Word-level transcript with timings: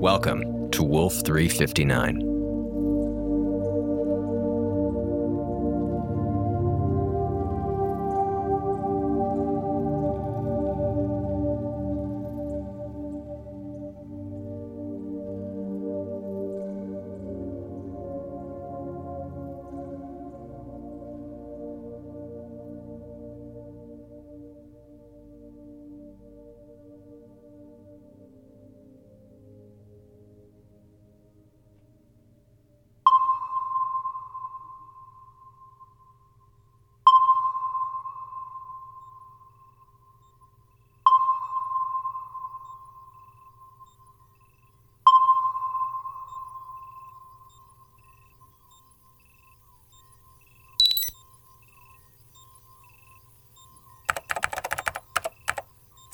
Welcome 0.00 0.70
to 0.72 0.82
Wolf 0.82 1.14
359. 1.24 2.25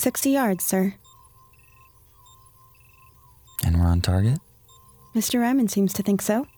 Sixty 0.02 0.30
yards, 0.30 0.64
sir. 0.64 0.94
And 3.64 3.78
we're 3.78 3.86
on 3.86 4.00
target? 4.00 4.40
Mr. 5.14 5.40
Ryman 5.40 5.68
seems 5.68 5.92
to 5.92 6.02
think 6.02 6.20
so. 6.20 6.48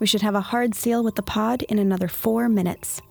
We 0.00 0.06
should 0.06 0.22
have 0.22 0.34
a 0.34 0.40
hard 0.40 0.74
seal 0.74 1.04
with 1.04 1.16
the 1.16 1.22
pod 1.22 1.64
in 1.64 1.78
another 1.78 2.08
four 2.08 2.48
minutes. 2.48 3.02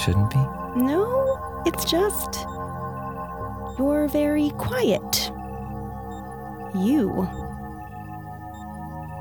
Shouldn't 0.00 0.30
be? 0.30 0.38
No, 0.76 1.62
it's 1.66 1.84
just. 1.84 2.46
You're 3.78 4.08
very 4.08 4.50
quiet. 4.50 5.30
You. 6.74 7.28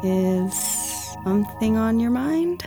Is 0.04 0.54
something 1.24 1.76
on 1.76 2.00
your 2.00 2.12
mind? 2.12 2.64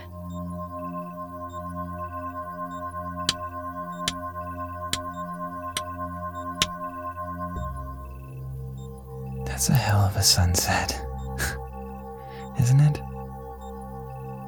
That's 9.46 9.70
a 9.70 9.74
hell 9.74 10.00
of 10.00 10.16
a 10.16 10.22
sunset. 10.22 11.00
Isn't 12.60 12.80
it? 12.80 13.00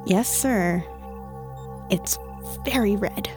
Yes, 0.05 0.27
sir. 0.27 0.83
It's 1.89 2.19
very 2.63 2.95
red. 2.95 3.29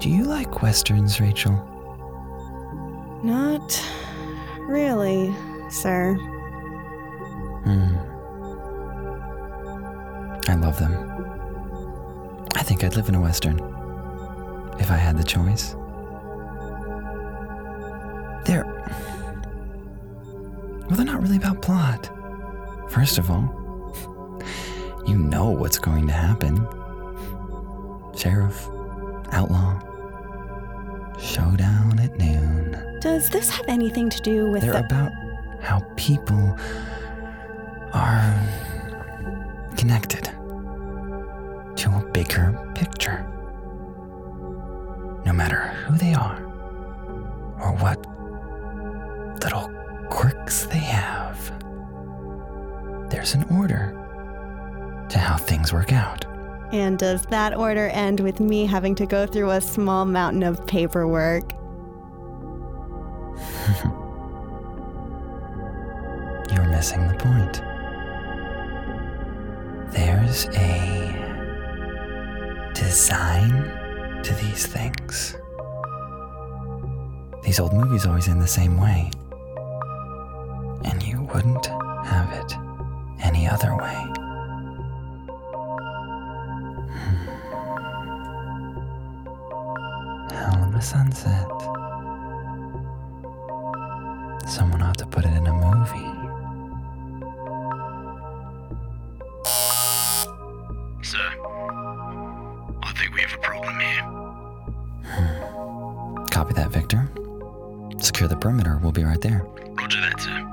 Do 0.00 0.08
you 0.08 0.24
like 0.24 0.62
westerns, 0.62 1.20
Rachel? 1.20 1.52
Not 3.22 3.86
really, 4.60 5.34
sir. 5.68 6.14
Hmm. 7.64 7.96
I 10.50 10.54
love 10.54 10.78
them. 10.78 10.94
I 12.56 12.62
think 12.62 12.82
I'd 12.82 12.96
live 12.96 13.10
in 13.10 13.14
a 13.14 13.20
western. 13.20 13.58
If 14.78 14.90
I 14.90 14.96
had 14.96 15.18
the 15.18 15.24
choice. 15.24 15.76
They're. 18.46 18.64
Well, 20.88 20.96
they're 20.96 21.04
not 21.04 21.20
really 21.20 21.36
about 21.36 21.60
plot. 21.60 22.10
First 22.88 23.18
of 23.18 23.30
all, 23.30 23.44
you 25.06 25.18
know 25.18 25.50
what's 25.50 25.78
going 25.78 26.06
to 26.06 26.14
happen 26.14 26.66
sheriff, 28.16 28.68
outlaw, 29.32 29.78
showdown 31.30 31.98
at 32.00 32.16
noon. 32.18 32.98
Does 33.00 33.28
this 33.28 33.50
have 33.50 33.64
anything 33.68 34.10
to 34.10 34.20
do 34.20 34.50
with 34.50 34.62
They're 34.62 34.72
the. 34.72 34.84
about 34.84 35.12
how 35.60 35.80
people 35.96 36.56
are 37.92 38.34
connected 39.76 40.24
to 41.76 41.90
a 41.90 42.10
bigger 42.12 42.72
picture. 42.74 43.24
No 45.24 45.32
matter 45.32 45.60
who 45.84 45.96
they 45.98 46.14
are 46.14 46.42
or 47.62 47.76
what 47.76 47.98
little 49.42 49.70
quirks 50.08 50.64
they 50.66 50.78
have, 50.78 51.52
there's 53.10 53.34
an 53.34 53.44
order 53.56 53.96
to 55.08 55.18
how 55.18 55.36
things 55.36 55.72
work 55.72 55.92
out. 55.92 56.24
And 56.72 56.98
does 56.98 57.22
that 57.26 57.56
order 57.56 57.88
end 57.88 58.20
with 58.20 58.38
me 58.38 58.66
having 58.66 58.94
to 58.96 59.06
go 59.06 59.26
through 59.26 59.50
a 59.50 59.60
small 59.60 60.04
mountain 60.04 60.44
of 60.44 60.64
paperwork? 60.66 61.50
You're 66.52 66.68
missing 66.68 67.08
the 67.08 67.14
point. 67.18 67.62
There's 69.92 70.46
a 70.56 71.10
design 72.74 73.50
to 74.22 74.34
these 74.34 74.66
things. 74.66 75.36
These 77.42 77.58
old 77.58 77.72
movies 77.72 78.06
always 78.06 78.28
end 78.28 78.40
the 78.40 78.46
same 78.46 78.80
way. 78.80 79.10
And 80.84 81.02
you 81.02 81.22
wouldn't 81.34 81.66
have 81.66 82.32
it 82.32 82.54
any 83.22 83.48
other 83.48 83.76
way. 83.76 84.19
the 90.80 90.86
sunset. 90.86 91.46
Someone 94.48 94.82
ought 94.82 94.96
to 94.98 95.06
put 95.06 95.24
it 95.26 95.32
in 95.34 95.46
a 95.46 95.52
movie. 95.52 96.10
Sir, 101.02 101.18
I 102.82 102.92
think 102.96 103.14
we 103.14 103.20
have 103.20 103.34
a 103.34 103.38
problem 103.42 103.78
here. 103.78 104.02
Hmm. 105.04 106.24
Copy 106.26 106.54
that, 106.54 106.70
Victor. 106.70 107.10
Secure 107.98 108.28
the 108.28 108.36
perimeter. 108.36 108.78
We'll 108.82 108.92
be 108.92 109.04
right 109.04 109.20
there. 109.20 109.44
Roger 109.74 110.00
that, 110.00 110.20
sir. 110.20 110.46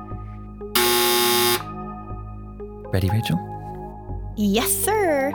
Ready, 2.92 3.10
Rachel? 3.10 3.40
Yes, 4.36 4.72
sir. 4.74 5.32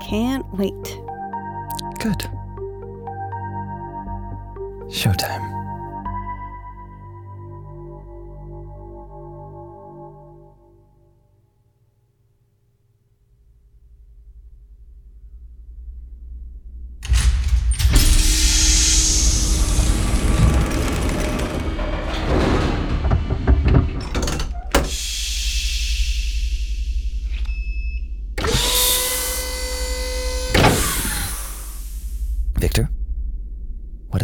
Can't 0.00 0.44
wait. 0.54 0.97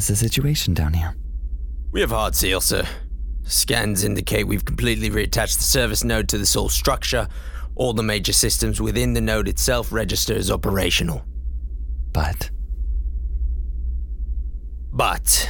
What 0.05 0.11
is 0.11 0.21
the 0.21 0.29
situation 0.29 0.75
down 0.75 0.93
here? 0.93 1.17
We 1.91 2.03
have 2.03 2.11
hard 2.11 2.35
seal, 2.35 2.61
sir. 2.61 2.87
Scans 3.45 4.05
indicate 4.05 4.47
we've 4.47 4.67
completely 4.67 5.09
reattached 5.09 5.56
the 5.56 5.62
service 5.62 6.05
node 6.05 6.29
to 6.29 6.37
the 6.37 6.45
Sol 6.45 6.69
structure. 6.69 7.27
All 7.75 7.95
the 7.95 8.03
major 8.03 8.35
systems 8.35 8.83
within 8.83 9.15
the 9.15 9.23
node 9.23 9.49
itself 9.49 9.91
register 9.91 10.35
as 10.35 10.51
operational. 10.51 11.25
But 12.12 12.51
But 14.93 15.49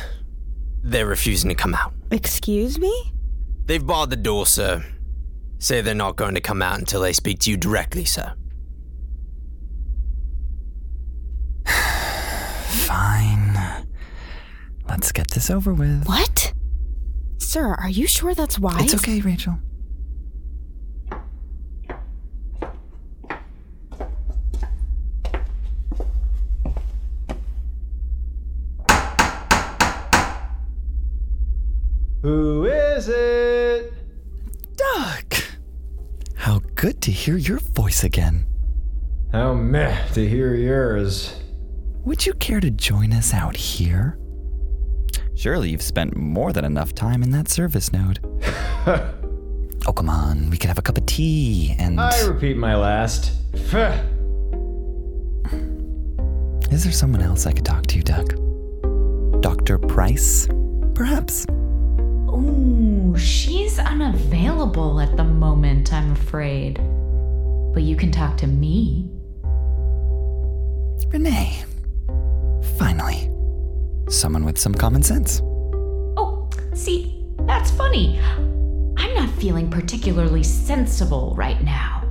they're 0.84 1.04
refusing 1.04 1.48
to 1.48 1.56
come 1.56 1.74
out. 1.74 1.92
Excuse 2.12 2.78
me? 2.78 3.12
They've 3.66 3.84
barred 3.84 4.10
the 4.10 4.16
door, 4.16 4.46
sir. 4.46 4.84
Say 5.58 5.80
they're 5.80 5.96
not 5.96 6.14
going 6.14 6.36
to 6.36 6.40
come 6.40 6.62
out 6.62 6.78
until 6.78 7.00
they 7.00 7.12
speak 7.12 7.40
to 7.40 7.50
you 7.50 7.56
directly, 7.56 8.04
sir. 8.04 8.34
fine. 12.86 13.33
Let's 14.88 15.12
get 15.12 15.30
this 15.30 15.50
over 15.50 15.72
with. 15.74 16.06
What? 16.06 16.52
Sir, 17.38 17.74
are 17.74 17.88
you 17.88 18.06
sure 18.06 18.34
that's 18.34 18.58
wise? 18.58 18.92
It's 18.92 18.94
okay, 18.94 19.20
Rachel. 19.20 19.58
Who 32.22 32.64
is 32.64 33.08
it? 33.08 33.92
Doug! 34.76 35.34
How 36.34 36.60
good 36.74 37.02
to 37.02 37.10
hear 37.10 37.36
your 37.36 37.58
voice 37.58 38.02
again. 38.02 38.46
How 39.30 39.52
meh 39.52 40.06
to 40.14 40.26
hear 40.26 40.54
yours. 40.54 41.38
Would 42.04 42.24
you 42.24 42.32
care 42.34 42.60
to 42.60 42.70
join 42.70 43.12
us 43.12 43.34
out 43.34 43.56
here? 43.56 44.18
Surely 45.34 45.70
you've 45.70 45.82
spent 45.82 46.16
more 46.16 46.52
than 46.52 46.64
enough 46.64 46.94
time 46.94 47.22
in 47.22 47.30
that 47.30 47.48
service 47.48 47.92
node. 47.92 48.18
oh, 48.86 49.92
come 49.94 50.08
on. 50.08 50.48
We 50.50 50.56
could 50.56 50.68
have 50.68 50.78
a 50.78 50.82
cup 50.82 50.96
of 50.96 51.06
tea 51.06 51.74
and. 51.78 52.00
I 52.00 52.22
repeat 52.26 52.56
my 52.56 52.76
last. 52.76 53.32
Is 56.70 56.82
there 56.82 56.92
someone 56.92 57.20
else 57.22 57.46
I 57.46 57.52
could 57.52 57.64
talk 57.64 57.86
to, 57.88 58.00
Doug? 58.02 58.40
Dr. 59.42 59.78
Pryce, 59.78 60.48
perhaps? 60.94 61.46
Ooh, 62.30 63.14
she's 63.18 63.78
unavailable 63.78 65.00
at 65.00 65.16
the 65.16 65.24
moment, 65.24 65.92
I'm 65.92 66.12
afraid. 66.12 66.80
But 67.74 67.82
you 67.82 67.96
can 67.96 68.10
talk 68.10 68.36
to 68.38 68.46
me. 68.46 69.08
Renee. 71.12 71.62
Finally. 72.78 73.33
Someone 74.08 74.44
with 74.44 74.58
some 74.58 74.74
common 74.74 75.02
sense. 75.02 75.40
Oh, 76.16 76.48
see, 76.74 77.24
that's 77.40 77.70
funny. 77.70 78.20
I'm 78.96 79.14
not 79.14 79.30
feeling 79.40 79.70
particularly 79.70 80.42
sensible 80.42 81.34
right 81.36 81.62
now. 81.62 82.08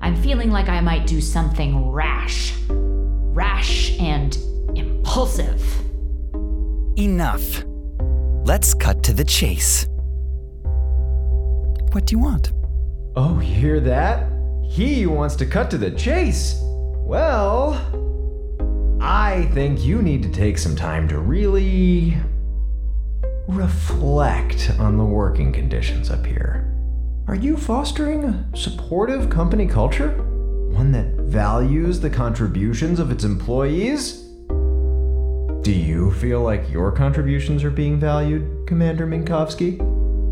I'm 0.00 0.16
feeling 0.16 0.50
like 0.50 0.68
I 0.68 0.80
might 0.80 1.06
do 1.06 1.20
something 1.20 1.90
rash. 1.90 2.54
Rash 2.68 3.98
and 3.98 4.36
impulsive. 4.74 5.62
Enough. 6.96 7.64
Let's 8.44 8.74
cut 8.74 9.02
to 9.04 9.12
the 9.12 9.24
chase. 9.24 9.86
What 11.92 12.06
do 12.06 12.14
you 12.14 12.18
want? 12.18 12.52
Oh, 13.16 13.40
you 13.40 13.54
hear 13.54 13.80
that? 13.80 14.30
He 14.64 15.06
wants 15.06 15.34
to 15.36 15.46
cut 15.46 15.70
to 15.72 15.78
the 15.78 15.90
chase. 15.90 16.58
Well, 16.62 17.72
I 19.02 19.48
think 19.54 19.82
you 19.82 20.02
need 20.02 20.22
to 20.24 20.28
take 20.30 20.58
some 20.58 20.76
time 20.76 21.08
to 21.08 21.18
really 21.18 22.18
reflect 23.48 24.72
on 24.78 24.98
the 24.98 25.04
working 25.04 25.52
conditions 25.52 26.10
up 26.10 26.26
here. 26.26 26.66
Are 27.26 27.34
you 27.34 27.56
fostering 27.56 28.24
a 28.24 28.50
supportive 28.54 29.30
company 29.30 29.66
culture? 29.66 30.10
One 30.72 30.92
that 30.92 31.14
values 31.14 32.00
the 32.00 32.10
contributions 32.10 33.00
of 33.00 33.10
its 33.10 33.24
employees? 33.24 34.22
Do 35.62 35.72
you 35.72 36.12
feel 36.12 36.42
like 36.42 36.70
your 36.70 36.92
contributions 36.92 37.64
are 37.64 37.70
being 37.70 37.98
valued, 37.98 38.66
Commander 38.66 39.06
Minkowski? 39.06 39.80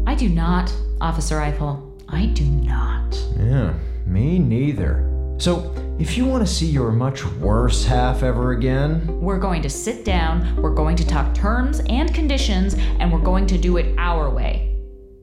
I 0.06 0.14
do 0.14 0.28
not, 0.28 0.70
Officer 1.00 1.40
Eiffel. 1.40 1.96
I 2.08 2.26
do 2.26 2.44
not. 2.44 3.18
Yeah, 3.38 3.72
me 4.06 4.38
neither. 4.38 5.07
So, 5.38 5.72
if 6.00 6.16
you 6.16 6.26
want 6.26 6.44
to 6.44 6.52
see 6.52 6.66
your 6.66 6.90
much 6.90 7.24
worse 7.24 7.84
half 7.84 8.24
ever 8.24 8.50
again, 8.52 9.20
We're 9.20 9.38
going 9.38 9.62
to 9.62 9.70
sit 9.70 10.04
down, 10.04 10.56
we're 10.56 10.74
going 10.74 10.96
to 10.96 11.06
talk 11.06 11.32
terms 11.32 11.80
and 11.88 12.12
conditions, 12.12 12.74
and 12.74 13.12
we're 13.12 13.20
going 13.20 13.46
to 13.46 13.56
do 13.56 13.76
it 13.76 13.94
our 13.98 14.28
way. 14.30 14.74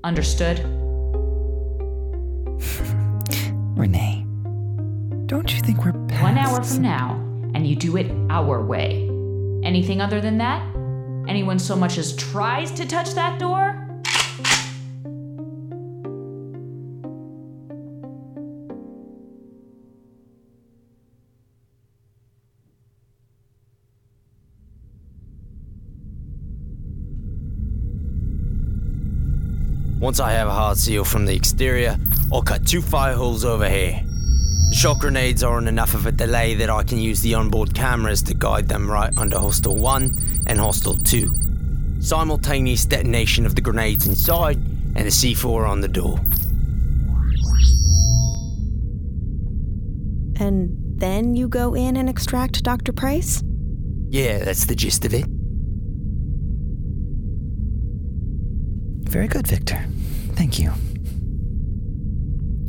Understood? 0.05 0.59
Renee, 3.77 4.25
don't 5.25 5.53
you 5.53 5.59
think 5.59 5.83
we're 5.83 5.91
past 6.07 6.23
One 6.23 6.37
hour 6.37 6.63
from 6.63 6.81
now, 6.81 7.15
and 7.53 7.67
you 7.67 7.75
do 7.75 7.97
it 7.97 8.09
our 8.29 8.63
way. 8.63 9.09
Anything 9.63 9.99
other 9.99 10.21
than 10.21 10.37
that? 10.37 10.61
Anyone 11.27 11.59
so 11.59 11.75
much 11.75 11.97
as 11.97 12.15
tries 12.15 12.71
to 12.71 12.87
touch 12.87 13.13
that 13.15 13.37
door? 13.37 13.84
Once 29.99 30.19
I 30.19 30.31
have 30.31 30.47
a 30.47 30.53
hard 30.53 30.77
seal 30.77 31.05
from 31.05 31.25
the 31.25 31.33
exterior, 31.33 31.97
I'll 32.31 32.41
cut 32.41 32.67
two 32.67 32.81
fire 32.81 33.15
holes 33.15 33.45
over 33.45 33.67
here. 33.69 34.01
The 34.69 34.75
shock 34.75 34.99
grenades 34.99 35.41
are 35.41 35.55
on 35.55 35.69
enough 35.69 35.93
of 35.93 36.05
a 36.05 36.11
delay 36.11 36.53
that 36.55 36.69
I 36.69 36.83
can 36.83 36.97
use 36.97 37.21
the 37.21 37.33
onboard 37.33 37.73
cameras 37.73 38.21
to 38.23 38.33
guide 38.33 38.67
them 38.67 38.91
right 38.91 39.13
under 39.17 39.39
Hostel 39.39 39.77
1 39.77 40.11
and 40.47 40.59
Hostel 40.59 40.95
2. 40.95 42.01
Simultaneous 42.01 42.85
detonation 42.85 43.45
of 43.45 43.55
the 43.55 43.61
grenades 43.61 44.05
inside 44.05 44.57
and 44.57 45.05
the 45.05 45.11
C4 45.11 45.67
on 45.67 45.79
the 45.79 45.87
door. 45.87 46.19
And 50.37 50.99
then 50.99 51.35
you 51.35 51.47
go 51.47 51.73
in 51.73 51.95
and 51.95 52.09
extract 52.09 52.63
Dr. 52.63 52.91
Pryce? 52.91 53.41
Yeah, 54.09 54.39
that's 54.39 54.65
the 54.65 54.75
gist 54.75 55.05
of 55.05 55.13
it. 55.13 55.25
Very 59.15 59.29
good, 59.29 59.47
Victor. 59.47 59.81
Thank 60.33 60.59
you. 60.59 60.71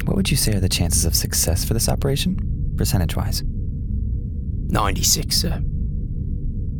What 0.04 0.14
would 0.14 0.30
you 0.30 0.36
say 0.36 0.54
are 0.54 0.60
the 0.60 0.68
chances 0.68 1.04
of 1.04 1.16
success 1.16 1.64
for 1.64 1.74
this 1.74 1.88
operation, 1.88 2.38
percentage 2.76 3.16
wise? 3.16 3.42
96, 3.44 5.36
sir. 5.36 5.60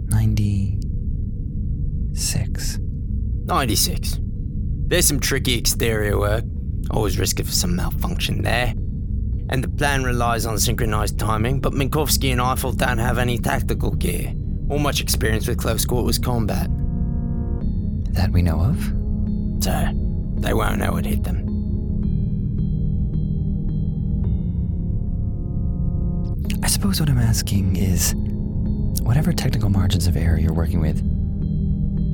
96. 0.07 2.79
96. 2.79 4.21
There's 4.87 5.05
some 5.05 5.19
tricky 5.19 5.59
exterior 5.59 6.17
work, 6.17 6.45
always 6.93 7.19
risk 7.19 7.41
of 7.41 7.53
some 7.53 7.75
malfunction 7.75 8.43
there. 8.43 8.73
And 9.51 9.65
the 9.65 9.69
plan 9.69 10.05
relies 10.05 10.47
on 10.47 10.61
synchronized 10.61 11.19
timing, 11.19 11.59
but 11.59 11.73
Minkowski 11.73 12.31
and 12.31 12.41
Eiffel 12.41 12.71
don't 12.71 12.99
have 12.99 13.19
any 13.19 13.37
tactical 13.37 13.91
gear 13.91 14.33
or 14.69 14.79
much 14.79 15.01
experience 15.01 15.49
with 15.49 15.59
close 15.59 15.85
quarters 15.85 16.21
combat. 16.21 16.69
That 18.13 18.31
we 18.31 18.43
know 18.43 18.61
of? 18.61 19.06
So, 19.61 19.71
uh, 19.71 19.93
they 20.37 20.55
won't 20.55 20.79
know 20.79 20.97
it 20.97 21.07
hit 21.07 21.25
them. 21.25 21.45
I 26.63 26.69
suppose 26.69 27.01
what 27.01 27.09
I'm 27.09 27.19
asking 27.19 27.77
is 27.77 28.15
whatever 29.03 29.33
technical 29.33 29.71
margins 29.71 30.07
of 30.07 30.17
error 30.17 30.39
you're 30.39 30.53
working 30.53 30.81
with, 30.81 30.99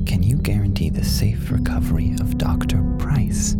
can 0.05 0.21
you 0.23 0.37
guarantee 0.37 0.89
the 0.89 1.03
safe 1.03 1.49
recovery 1.51 2.15
of 2.19 2.37
Dr. 2.37 2.81
Pryce? 2.99 3.53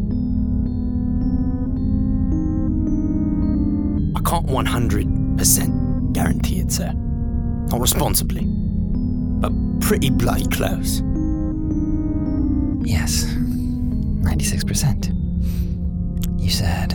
I 4.15 4.21
can't 4.21 4.47
100% 4.47 6.13
guarantee 6.13 6.59
it, 6.59 6.71
sir. 6.71 6.93
Not 6.93 7.79
responsibly. 7.79 8.45
But 8.45 9.51
pretty 9.81 10.09
bloody 10.09 10.47
close. 10.47 11.01
Yes, 12.85 13.32
96%. 14.43 16.39
You 16.39 16.49
said. 16.49 16.93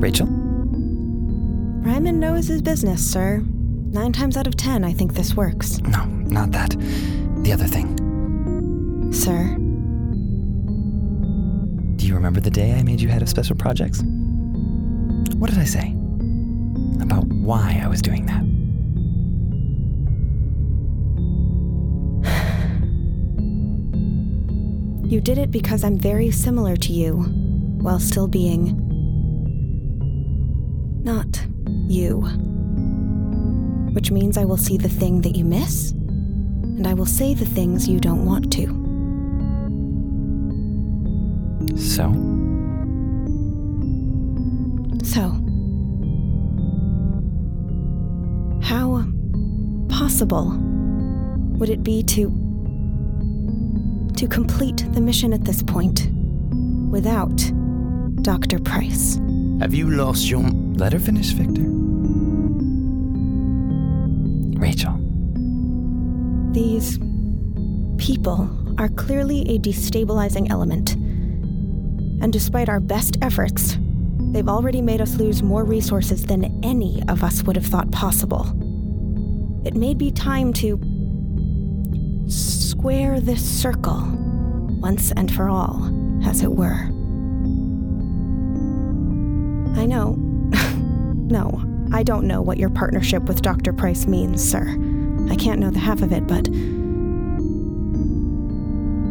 Rachel? 0.00 0.26
Ryman 0.26 2.18
knows 2.18 2.46
his 2.46 2.62
business, 2.62 3.06
sir. 3.08 3.42
Nine 3.92 4.12
times 4.12 4.36
out 4.38 4.46
of 4.46 4.56
ten, 4.56 4.84
I 4.84 4.92
think 4.94 5.12
this 5.14 5.34
works. 5.36 5.78
No, 5.80 6.04
not 6.06 6.50
that. 6.52 6.70
The 7.42 7.52
other 7.52 7.66
thing. 7.66 7.98
Sir, 9.12 9.56
Do 11.96 12.06
you 12.06 12.14
remember 12.14 12.40
the 12.40 12.50
day 12.50 12.72
I 12.72 12.82
made 12.82 13.00
you 13.00 13.08
head 13.08 13.20
of 13.22 13.28
special 13.28 13.54
projects? 13.54 14.02
What 15.36 15.50
did 15.50 15.58
I 15.58 15.64
say? 15.64 15.94
About 17.00 17.24
why 17.26 17.80
I 17.84 17.88
was 17.88 18.00
doing 18.00 18.24
that? 18.26 18.42
You 25.12 25.20
did 25.20 25.36
it 25.36 25.50
because 25.50 25.84
I'm 25.84 25.98
very 25.98 26.30
similar 26.30 26.74
to 26.74 26.92
you, 26.92 27.16
while 27.82 28.00
still 28.00 28.26
being. 28.26 28.78
not 31.04 31.44
you. 31.88 32.20
Which 33.92 34.10
means 34.10 34.38
I 34.38 34.44
will 34.44 34.56
see 34.56 34.78
the 34.78 34.88
thing 34.88 35.20
that 35.22 35.36
you 35.36 35.44
miss, 35.44 35.90
and 35.90 36.86
I 36.86 36.94
will 36.94 37.06
say 37.06 37.34
the 37.34 37.44
things 37.44 37.88
you 37.88 38.00
don't 38.00 38.24
want 38.24 38.50
to. 38.52 38.66
So, 41.76 42.10
So, 45.04 45.22
how 48.62 49.04
possible 49.88 50.56
would 51.58 51.68
it 51.68 51.82
be 51.82 52.02
to 52.04 52.41
to 54.22 54.28
complete 54.28 54.86
the 54.92 55.00
mission 55.00 55.32
at 55.32 55.42
this 55.42 55.64
point 55.64 56.08
without 56.92 57.36
Dr. 58.22 58.60
Pryce? 58.60 59.18
Have 59.58 59.74
you 59.74 59.90
lost 59.90 60.30
your. 60.30 60.48
let 60.76 60.92
her 60.92 61.00
finish, 61.00 61.32
Victor. 61.32 61.64
Rachel, 64.60 64.94
These 66.52 67.00
people 67.98 68.48
are 68.78 68.90
clearly 68.90 69.40
a 69.48 69.58
destabilizing 69.58 70.48
element. 70.52 70.92
And 72.22 72.32
despite 72.32 72.68
our 72.68 72.78
best 72.78 73.18
efforts, 73.22 73.76
they've 74.30 74.48
already 74.48 74.82
made 74.82 75.00
us 75.00 75.16
lose 75.16 75.42
more 75.42 75.64
resources 75.64 76.26
than 76.26 76.60
any 76.64 77.02
of 77.08 77.24
us 77.24 77.42
would 77.42 77.56
have 77.56 77.66
thought 77.66 77.90
possible. 77.90 78.46
It 79.64 79.74
may 79.74 79.94
be 79.94 80.12
time 80.12 80.52
to 80.54 80.76
square 82.82 83.20
this 83.20 83.62
circle 83.62 84.08
once 84.80 85.12
and 85.12 85.32
for 85.32 85.48
all, 85.48 85.88
as 86.26 86.42
it 86.42 86.50
were. 86.50 86.86
I 89.80 89.86
know. 89.86 90.16
no, 91.30 91.62
I 91.92 92.02
don't 92.02 92.26
know 92.26 92.42
what 92.42 92.58
your 92.58 92.70
partnership 92.70 93.22
with 93.28 93.40
Dr. 93.40 93.72
Pryce 93.72 94.06
means, 94.06 94.42
sir. 94.42 94.62
I 95.30 95.36
can't 95.36 95.60
know 95.60 95.70
the 95.70 95.78
half 95.78 96.02
of 96.02 96.10
it, 96.10 96.26
but. 96.26 96.48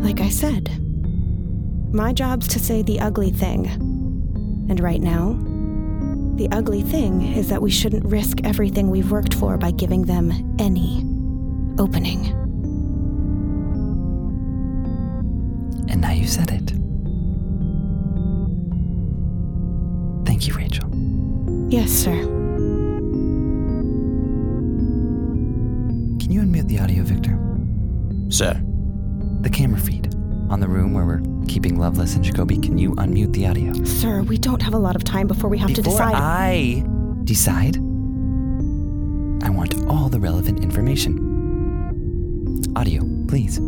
Like 0.03 0.19
I 0.19 0.27
said, 0.27 0.69
my 1.93 2.11
job's 2.11 2.49
to 2.49 2.59
say 2.59 2.81
the 2.81 2.99
ugly 2.99 3.31
thing. 3.31 3.67
And 4.69 4.81
right 4.81 5.01
now, 5.01 5.39
the 6.35 6.49
ugly 6.51 6.81
thing 6.81 7.21
is 7.21 7.47
that 7.47 7.61
we 7.61 7.71
shouldn't 7.71 8.03
risk 8.03 8.39
everything 8.43 8.89
we've 8.89 9.11
worked 9.11 9.33
for 9.33 9.57
by 9.57 9.71
giving 9.71 10.01
them 10.01 10.57
any 10.59 11.05
opening. 11.79 12.41
And 15.89 16.01
now 16.01 16.11
you 16.11 16.27
said 16.27 16.51
it. 16.51 16.71
Thank 20.25 20.47
you, 20.47 20.53
Rachel. 20.53 20.89
Yes, 21.69 21.89
sir. 21.89 22.11
Can 26.19 26.31
you 26.31 26.41
unmute 26.41 26.67
the 26.67 26.79
audio, 26.79 27.03
Victor? 27.03 27.37
Sir. 28.29 28.61
The 29.41 29.49
camera 29.49 29.79
feed 29.79 30.13
on 30.49 30.59
the 30.59 30.67
room 30.67 30.93
where 30.93 31.05
we're 31.05 31.21
keeping 31.47 31.77
Loveless 31.79 32.15
and 32.15 32.23
Jacobi. 32.23 32.61
Can 32.61 32.77
you 32.77 32.91
unmute 32.95 33.33
the 33.33 33.47
audio? 33.47 33.73
Sir, 33.83 34.21
we 34.21 34.37
don't 34.37 34.61
have 34.61 34.73
a 34.73 34.79
lot 34.79 34.95
of 34.95 35.03
time 35.03 35.27
before 35.27 35.49
we 35.49 35.57
have 35.57 35.73
to 35.73 35.81
Before 35.81 35.93
decide. 35.93 36.15
I 36.15 36.83
decide, 37.23 37.77
I 39.43 39.49
want 39.49 39.75
all 39.87 40.09
the 40.09 40.19
relevant 40.19 40.63
information. 40.63 41.29
Audio, 42.75 43.03
please. 43.27 43.59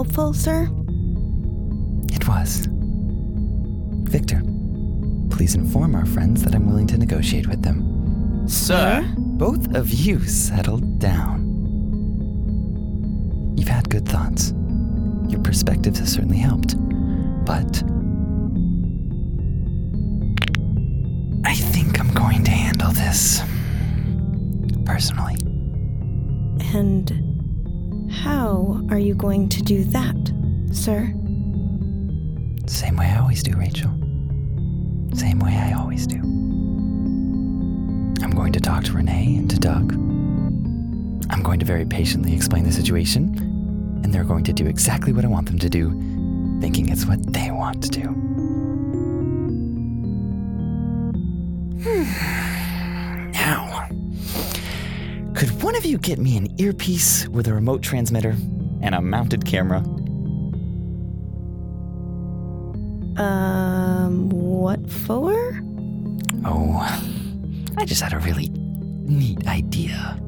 Helpful, 0.00 0.32
sir? 0.32 0.62
It 2.10 2.26
was. 2.26 2.66
Victor, 4.08 4.42
please 5.28 5.54
inform 5.54 5.94
our 5.94 6.06
friends 6.06 6.42
that 6.42 6.54
I'm 6.54 6.66
willing 6.66 6.86
to 6.86 6.96
negotiate 6.96 7.46
with 7.46 7.62
them. 7.62 8.48
Sir? 8.48 9.06
Both 9.18 9.74
of 9.74 9.90
you 9.90 10.24
settled 10.24 10.98
down. 10.98 11.44
You've 13.58 13.68
had 13.68 13.90
good 13.90 14.08
thoughts. 14.08 14.54
Your 15.28 15.42
perspectives 15.42 15.98
have 15.98 16.08
certainly 16.08 16.38
helped. 16.38 16.69
Do 29.70 29.84
that, 29.84 30.34
sir? 30.72 31.14
Same 32.66 32.96
way 32.96 33.06
I 33.06 33.20
always 33.20 33.40
do, 33.40 33.56
Rachel. 33.56 33.92
Same 35.14 35.38
way 35.38 35.56
I 35.56 35.74
always 35.78 36.08
do. 36.08 36.16
I'm 36.16 38.32
going 38.34 38.52
to 38.54 38.58
talk 38.58 38.82
to 38.86 38.94
Renee 38.94 39.36
and 39.36 39.48
to 39.48 39.60
Doug. 39.60 39.92
I'm 41.30 41.44
going 41.44 41.60
to 41.60 41.64
very 41.64 41.84
patiently 41.84 42.34
explain 42.34 42.64
the 42.64 42.72
situation, 42.72 43.38
and 44.02 44.12
they're 44.12 44.24
going 44.24 44.42
to 44.42 44.52
do 44.52 44.66
exactly 44.66 45.12
what 45.12 45.24
I 45.24 45.28
want 45.28 45.46
them 45.46 45.60
to 45.60 45.68
do, 45.68 45.90
thinking 46.60 46.88
it's 46.88 47.06
what 47.06 47.32
they 47.32 47.52
want 47.52 47.80
to 47.84 47.90
do. 47.90 48.02
now, 53.30 53.86
could 55.36 55.62
one 55.62 55.76
of 55.76 55.84
you 55.84 55.96
get 55.96 56.18
me 56.18 56.36
an 56.36 56.60
earpiece 56.60 57.28
with 57.28 57.46
a 57.46 57.54
remote 57.54 57.82
transmitter 57.82 58.34
and 58.82 58.94
a 58.94 59.00
mounted 59.00 59.44
camera? 59.44 59.78
Um, 63.20 64.30
what 64.30 64.90
for? 64.90 65.32
Oh, 66.44 66.78
I 67.76 67.84
just 67.84 68.02
had 68.02 68.12
a 68.12 68.18
really 68.18 68.50
neat 69.04 69.46
idea. 69.46 70.18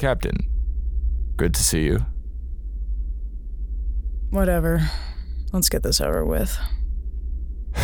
Captain, 0.00 0.34
good 1.36 1.52
to 1.52 1.62
see 1.62 1.82
you. 1.82 2.06
Whatever. 4.30 4.90
Let's 5.52 5.68
get 5.68 5.82
this 5.82 6.00
over 6.00 6.24
with. 6.24 6.56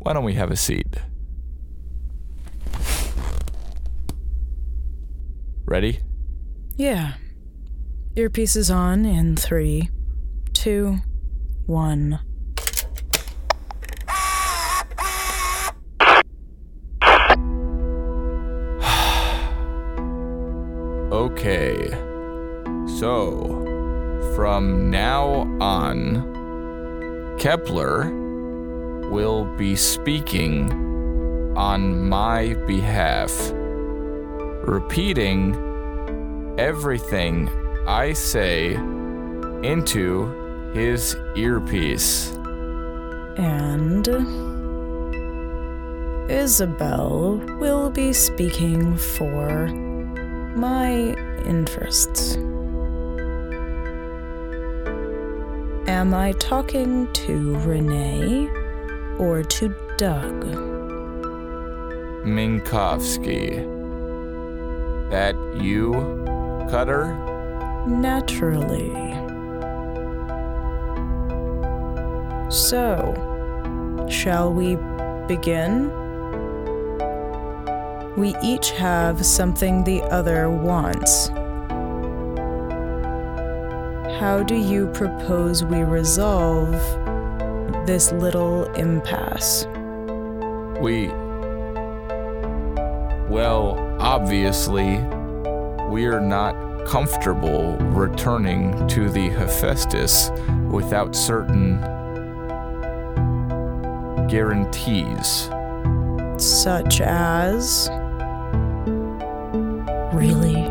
Why 0.00 0.12
don't 0.12 0.24
we 0.24 0.34
have 0.34 0.50
a 0.50 0.56
seat? 0.56 0.98
Ready? 5.64 6.00
Yeah. 6.76 7.14
Earpieces 8.16 8.70
on 8.70 9.06
in 9.06 9.34
three, 9.34 9.88
two, 10.52 10.98
one. 11.64 12.20
Okay. 21.32 21.90
So, 22.98 23.60
from 24.34 24.90
now 24.90 25.48
on, 25.60 27.36
Kepler 27.38 28.10
will 29.10 29.44
be 29.56 29.76
speaking 29.76 30.70
on 31.56 32.08
my 32.08 32.54
behalf, 32.66 33.52
repeating 34.66 35.54
everything 36.58 37.48
I 37.86 38.12
say 38.12 38.74
into 39.62 40.72
his 40.74 41.16
earpiece. 41.36 42.32
And. 43.38 44.06
Isabel 46.30 47.42
will 47.58 47.90
be 47.90 48.12
speaking 48.12 48.96
for 48.96 49.66
my 50.56 51.14
interests. 51.44 52.36
Am 55.88 56.14
I 56.14 56.32
talking 56.38 57.12
to 57.12 57.58
Renee 57.60 58.48
or 59.18 59.42
to 59.42 59.74
Doug? 59.96 60.44
Minkowski. 62.24 63.66
That 65.10 65.34
you, 65.60 65.92
Cutter? 66.70 67.14
Naturally. 67.86 68.90
So, 72.50 73.14
shall 74.08 74.52
we 74.52 74.76
begin? 75.26 75.99
We 78.20 78.36
each 78.42 78.72
have 78.72 79.24
something 79.24 79.82
the 79.82 80.02
other 80.02 80.50
wants. 80.50 81.28
How 84.20 84.42
do 84.46 84.56
you 84.56 84.88
propose 84.88 85.64
we 85.64 85.78
resolve 85.78 86.72
this 87.86 88.12
little 88.12 88.64
impasse? 88.74 89.66
We. 90.82 91.06
Well, 93.34 93.96
obviously, 93.98 94.98
we're 95.88 96.20
not 96.20 96.84
comfortable 96.84 97.78
returning 97.78 98.86
to 98.88 99.08
the 99.08 99.30
Hephaestus 99.30 100.30
without 100.70 101.16
certain 101.16 101.80
guarantees. 104.28 105.48
Such 106.36 107.00
as. 107.00 107.88
Really? 110.12 110.66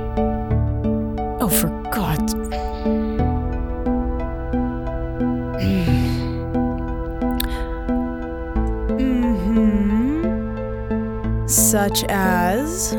Oh, 1.39 1.47
for 1.47 1.69
God's. 1.91 2.33
mm-hmm. 8.99 10.27
Such 11.47 12.03
as. 12.09 12.91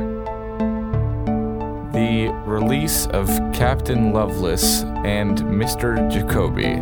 The 1.92 2.32
release 2.46 3.06
of 3.08 3.26
Captain 3.52 4.14
Lovelace 4.14 4.82
and 5.04 5.38
Mr. 5.40 6.10
Jacobi. 6.10 6.80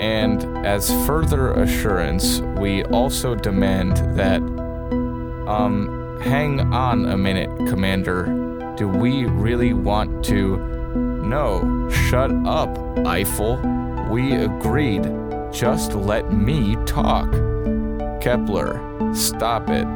And 0.00 0.66
as 0.66 0.88
further 1.06 1.52
assurance, 1.52 2.40
we 2.40 2.82
also 2.84 3.34
demand 3.34 3.98
that. 4.18 4.40
Um, 5.46 6.18
hang 6.22 6.60
on 6.72 7.04
a 7.04 7.18
minute, 7.18 7.50
Commander. 7.68 8.43
Do 8.76 8.88
we 8.88 9.24
really 9.26 9.72
want 9.72 10.24
to. 10.26 10.56
No, 11.24 11.88
shut 11.90 12.32
up, 12.44 12.76
Eiffel. 13.06 13.56
We 14.10 14.34
agreed. 14.34 15.04
Just 15.52 15.94
let 15.94 16.32
me 16.32 16.76
talk. 16.84 17.30
Kepler, 18.20 18.80
stop 19.14 19.70
it. 19.70 19.86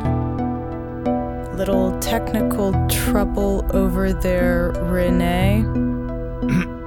Little 1.56 1.98
technical 1.98 2.72
trouble 2.88 3.66
over 3.72 4.12
there, 4.12 4.70
Renee. 4.82 5.64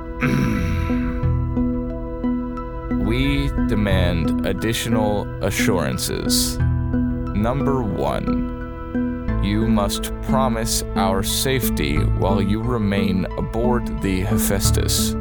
We 3.12 3.50
demand 3.68 4.46
additional 4.48 5.28
assurances. 5.44 6.58
Number 6.58 7.84
one, 7.84 8.41
you 9.52 9.68
must 9.68 10.14
promise 10.22 10.82
our 10.96 11.22
safety 11.22 11.98
while 11.98 12.42
you 12.42 12.64
remain 12.64 13.26
aboard 13.38 13.86
the 14.02 14.22
Hephaestus. 14.22 15.12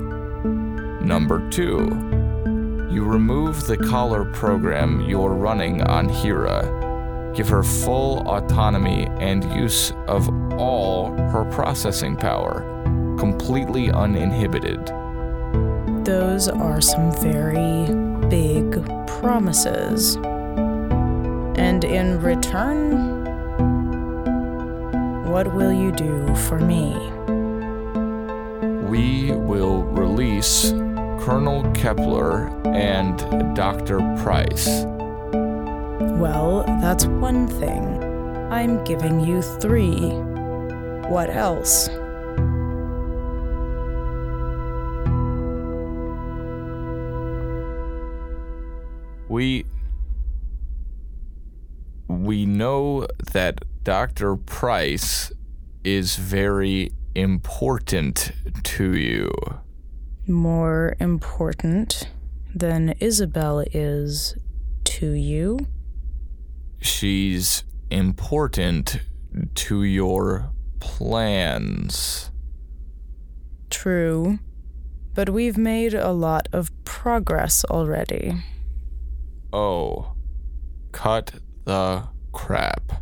Number 1.02 1.50
two, 1.50 1.88
you 2.92 3.02
remove 3.02 3.66
the 3.66 3.76
collar 3.76 4.24
program 4.26 5.00
you're 5.00 5.34
running 5.34 5.82
on 5.82 6.08
Hera. 6.08 7.32
Give 7.34 7.48
her 7.48 7.64
full 7.64 8.20
autonomy 8.28 9.08
and 9.18 9.42
use 9.52 9.92
of 10.06 10.28
all 10.52 11.10
her 11.32 11.44
processing 11.50 12.14
power, 12.14 12.60
completely 13.18 13.90
uninhibited. 13.90 14.86
Those 16.04 16.48
are 16.48 16.80
some 16.80 17.12
very 17.20 17.92
big 18.28 18.80
promises. 19.08 20.14
And 21.56 21.82
in 21.82 22.20
return, 22.20 23.19
what 25.30 25.54
will 25.54 25.72
you 25.72 25.92
do 25.92 26.34
for 26.34 26.58
me? 26.58 26.92
We 28.90 29.30
will 29.30 29.84
release 29.84 30.70
Colonel 31.24 31.62
Kepler 31.72 32.48
and 32.66 33.16
Dr. 33.54 33.98
Pryce. 34.24 34.66
Well, 36.18 36.64
that's 36.82 37.06
one 37.06 37.46
thing. 37.46 38.02
I'm 38.50 38.82
giving 38.82 39.20
you 39.20 39.40
three. 39.40 40.10
What 41.08 41.30
else? 41.30 41.88
We 49.28 49.64
we 52.30 52.46
know 52.46 53.08
that 53.32 53.64
Dr. 53.82 54.36
Pryce 54.36 55.32
is 55.82 56.14
very 56.14 56.92
important 57.16 58.30
to 58.62 58.94
you. 58.94 59.32
More 60.28 60.94
important 61.00 62.08
than 62.54 62.94
Isabel 63.00 63.64
is 63.72 64.36
to 64.84 65.10
you? 65.10 65.58
She's 66.80 67.64
important 67.90 69.00
to 69.56 69.82
your 69.82 70.52
plans. 70.78 72.30
True. 73.70 74.38
But 75.14 75.30
we've 75.30 75.58
made 75.58 75.94
a 75.94 76.12
lot 76.12 76.46
of 76.52 76.70
progress 76.84 77.64
already. 77.64 78.36
Oh, 79.52 80.12
cut 80.92 81.32
the 81.64 82.04
crap. 82.32 82.92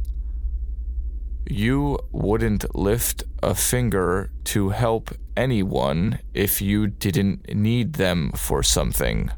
You 1.50 1.98
wouldn't 2.12 2.74
lift 2.74 3.24
a 3.42 3.54
finger 3.54 4.30
to 4.44 4.70
help 4.70 5.10
anyone 5.36 6.18
if 6.34 6.60
you 6.60 6.86
didn't 6.86 7.54
need 7.54 7.94
them 7.94 8.32
for 8.34 8.62
something. 8.62 9.30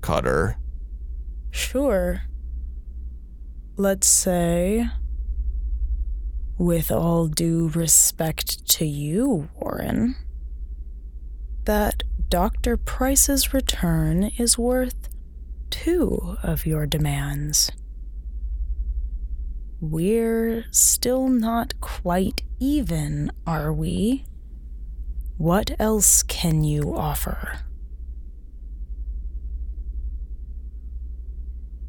Cutter. 0.00 0.58
Sure. 1.50 2.22
Let's 3.76 4.06
say, 4.06 4.86
with 6.58 6.90
all 6.90 7.26
due 7.26 7.68
respect 7.68 8.66
to 8.68 8.84
you, 8.84 9.48
Warren, 9.54 10.16
that 11.64 12.02
Dr. 12.28 12.76
Pryce's 12.76 13.54
return 13.54 14.24
is 14.36 14.58
worth 14.58 15.08
two 15.70 16.36
of 16.42 16.66
your 16.66 16.86
demands. 16.86 17.70
We're 19.90 20.64
still 20.70 21.28
not 21.28 21.78
quite 21.82 22.42
even, 22.58 23.30
are 23.46 23.70
we? 23.70 24.24
What 25.36 25.72
else 25.78 26.22
can 26.22 26.64
you 26.64 26.96
offer? 26.96 27.58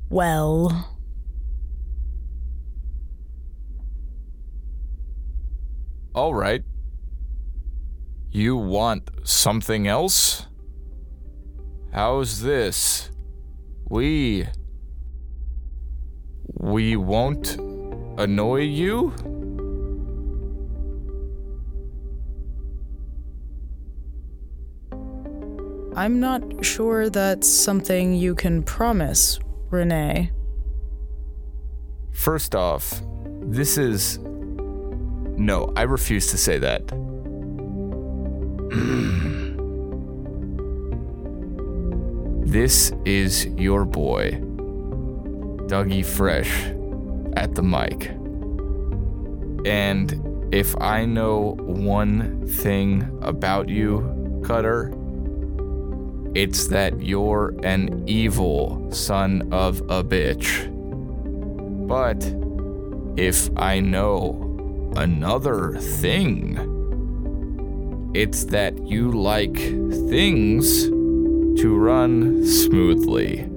Well, 0.09 0.91
All 6.13 6.33
right. 6.33 6.63
You 8.31 8.55
want 8.55 9.09
something 9.23 9.85
else? 9.85 10.47
How's 11.91 12.41
this? 12.41 13.09
We. 13.89 14.47
We 16.53 16.95
won't 16.95 17.57
annoy 18.17 18.61
you? 18.61 19.13
I'm 25.95 26.19
not 26.19 26.65
sure 26.65 27.09
that's 27.09 27.47
something 27.47 28.13
you 28.13 28.35
can 28.35 28.63
promise, 28.63 29.39
Renee. 29.69 30.31
First 32.11 32.53
off, 32.53 33.01
this 33.41 33.77
is. 33.77 34.17
No, 34.17 35.71
I 35.77 35.83
refuse 35.83 36.27
to 36.31 36.37
say 36.37 36.59
that. 36.59 36.87
this 42.45 42.91
is 43.05 43.45
your 43.57 43.85
boy, 43.85 44.31
Dougie 45.67 46.05
Fresh, 46.05 46.74
at 47.35 47.55
the 47.55 47.63
mic. 47.63 48.11
And 49.65 50.53
if 50.53 50.79
I 50.79 51.05
know 51.05 51.55
one 51.59 52.47
thing 52.47 53.19
about 53.21 53.67
you, 53.67 54.41
Cutter, 54.45 54.93
it's 56.35 56.67
that 56.67 57.01
you're 57.01 57.55
an 57.63 58.03
evil 58.07 58.91
son 58.91 59.47
of 59.51 59.81
a 59.89 60.03
bitch. 60.03 60.71
But 61.87 62.23
if 63.17 63.49
I 63.57 63.79
know 63.79 64.93
another 64.95 65.77
thing, 65.77 66.59
it's 68.13 68.45
that 68.45 68.77
you 68.87 69.11
like 69.11 69.55
things 69.55 70.89
to 70.89 71.75
run 71.75 72.45
smoothly. 72.45 73.49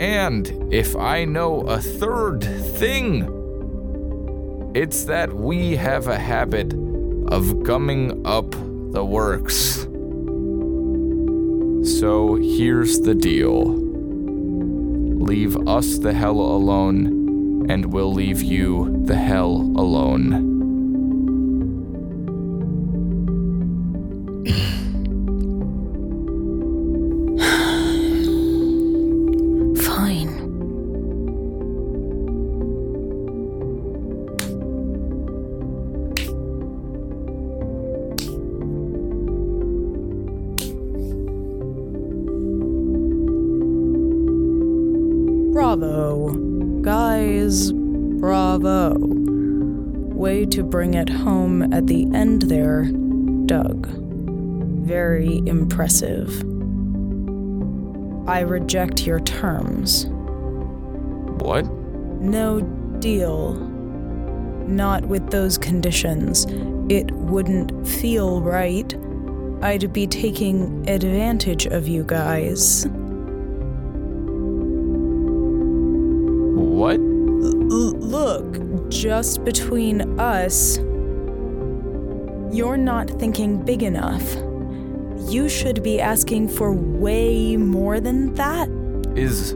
And 0.00 0.72
if 0.72 0.96
I 0.96 1.24
know 1.24 1.60
a 1.60 1.80
third 1.80 2.42
thing, 2.42 3.30
it's 4.74 5.04
that 5.04 5.32
we 5.32 5.76
have 5.76 6.08
a 6.08 6.18
habit 6.18 6.72
of 7.28 7.62
gumming 7.62 8.26
up 8.26 8.50
the 8.92 9.04
works. 9.04 9.86
So 11.98 12.36
here's 12.36 13.00
the 13.00 13.14
deal 13.14 13.82
leave 15.24 15.56
us 15.68 15.98
the 15.98 16.12
hell 16.12 16.40
alone, 16.40 17.70
and 17.70 17.92
we'll 17.92 18.12
leave 18.12 18.42
you 18.42 19.02
the 19.06 19.16
hell 19.16 19.56
alone. 19.76 20.53
Reject 58.64 59.06
your 59.06 59.20
terms. 59.20 60.06
What? 61.44 61.70
No 62.22 62.62
deal. 62.98 63.52
Not 64.66 65.04
with 65.04 65.30
those 65.30 65.58
conditions. 65.58 66.46
It 66.88 67.10
wouldn't 67.12 67.86
feel 67.86 68.40
right. 68.40 68.90
I'd 69.62 69.92
be 69.92 70.06
taking 70.06 70.88
advantage 70.88 71.66
of 71.66 71.86
you 71.86 72.04
guys. 72.04 72.86
What? 76.56 76.96
L- 76.96 77.98
look, 78.00 78.88
just 78.90 79.44
between 79.44 80.18
us, 80.18 80.78
you're 82.50 82.78
not 82.78 83.10
thinking 83.10 83.62
big 83.62 83.82
enough. 83.82 84.24
You 85.34 85.48
should 85.48 85.82
be 85.82 86.00
asking 86.00 86.50
for 86.50 86.72
way 86.72 87.56
more 87.56 87.98
than 87.98 88.34
that. 88.34 88.68
Is 89.16 89.50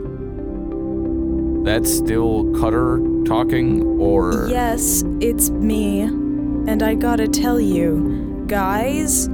that 1.65 1.87
still 1.87 2.53
Cutter 2.59 2.99
talking, 3.25 3.85
or. 4.01 4.49
Yes, 4.49 5.05
it's 5.21 5.51
me. 5.51 6.01
And 6.01 6.83
I 6.83 6.97
gotta 6.97 7.29
tell 7.29 7.61
you, 7.61 8.45
guys, 8.49 9.29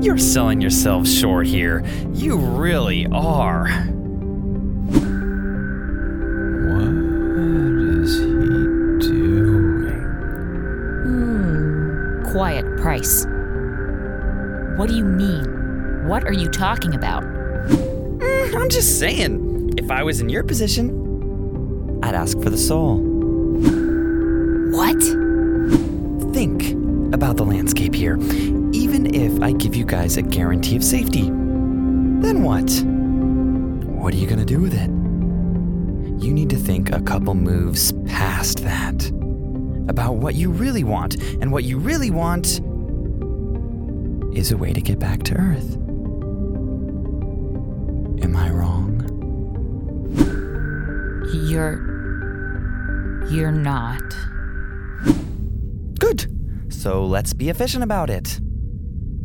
You're 0.00 0.16
selling 0.16 0.62
yourself 0.62 1.06
short 1.06 1.46
here. 1.46 1.84
You 2.14 2.38
really 2.38 3.06
are. 3.12 3.68
What 6.68 6.94
is 8.00 8.16
he 8.18 8.24
doing? 9.10 10.00
Hmm. 11.04 12.22
Quiet, 12.32 12.64
Pryce. 12.78 13.26
What 14.78 14.88
do 14.88 14.94
you 14.94 15.04
mean? 15.04 16.06
What 16.06 16.22
are 16.22 16.32
you 16.32 16.48
talking 16.48 16.94
about? 16.94 17.24
Mm, 17.24 18.54
I'm 18.54 18.68
just 18.68 19.00
saying, 19.00 19.74
if 19.76 19.90
I 19.90 20.04
was 20.04 20.20
in 20.20 20.28
your 20.28 20.44
position, 20.44 21.98
I'd 22.04 22.14
ask 22.14 22.40
for 22.40 22.48
the 22.48 22.56
Sol. 22.56 22.98
What? 24.70 25.02
Think 26.32 26.62
about 27.12 27.38
the 27.38 27.44
landscape 27.44 27.92
here. 27.92 28.18
Even 28.72 29.12
if 29.16 29.42
I 29.42 29.50
give 29.50 29.74
you 29.74 29.84
guys 29.84 30.16
a 30.16 30.22
guarantee 30.22 30.76
of 30.76 30.84
safety, 30.84 31.22
then 31.22 32.44
what? 32.44 32.70
What 34.00 34.14
are 34.14 34.16
you 34.16 34.28
gonna 34.28 34.44
do 34.44 34.60
with 34.60 34.74
it? 34.74 34.90
You 36.24 36.32
need 36.32 36.50
to 36.50 36.56
think 36.56 36.92
a 36.92 37.02
couple 37.02 37.34
moves 37.34 37.90
past 38.06 38.62
that. 38.62 39.08
About 39.88 40.18
what 40.18 40.36
you 40.36 40.52
really 40.52 40.84
want, 40.84 41.20
and 41.40 41.50
what 41.50 41.64
you 41.64 41.78
really 41.78 42.12
want 42.12 42.60
is 44.38 44.52
a 44.52 44.56
way 44.56 44.72
to 44.72 44.80
get 44.80 45.00
back 45.00 45.24
to 45.24 45.34
Earth. 45.34 45.74
Am 48.22 48.36
I 48.36 48.50
wrong? 48.50 49.02
You're. 51.48 51.76
You're 53.28 53.50
not. 53.50 54.00
Good. 55.98 56.72
So 56.72 57.04
let's 57.04 57.32
be 57.32 57.48
efficient 57.48 57.82
about 57.82 58.10
it. 58.10 58.38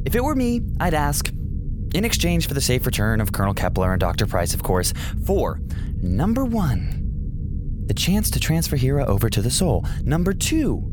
If 0.06 0.16
it 0.16 0.24
were 0.24 0.34
me, 0.34 0.62
I'd 0.80 0.96
ask, 0.96 1.30
in 1.30 2.04
exchange 2.04 2.48
for 2.48 2.56
the 2.56 2.62
safe 2.62 2.86
return 2.88 3.22
of 3.22 3.32
Colonel 3.32 3.54
Kepler 3.54 3.94
and 3.94 4.00
Dr. 4.00 4.26
Pryce, 4.26 4.56
of 4.56 4.64
course, 4.64 4.94
for 5.26 5.62
number 6.02 6.44
one, 6.44 7.84
the 7.86 7.94
chance 7.94 8.32
to 8.32 8.40
transfer 8.40 8.78
Hera 8.78 9.06
over 9.06 9.30
to 9.30 9.42
the 9.44 9.52
Sol. 9.52 9.86
Number 10.04 10.34
two, 10.34 10.90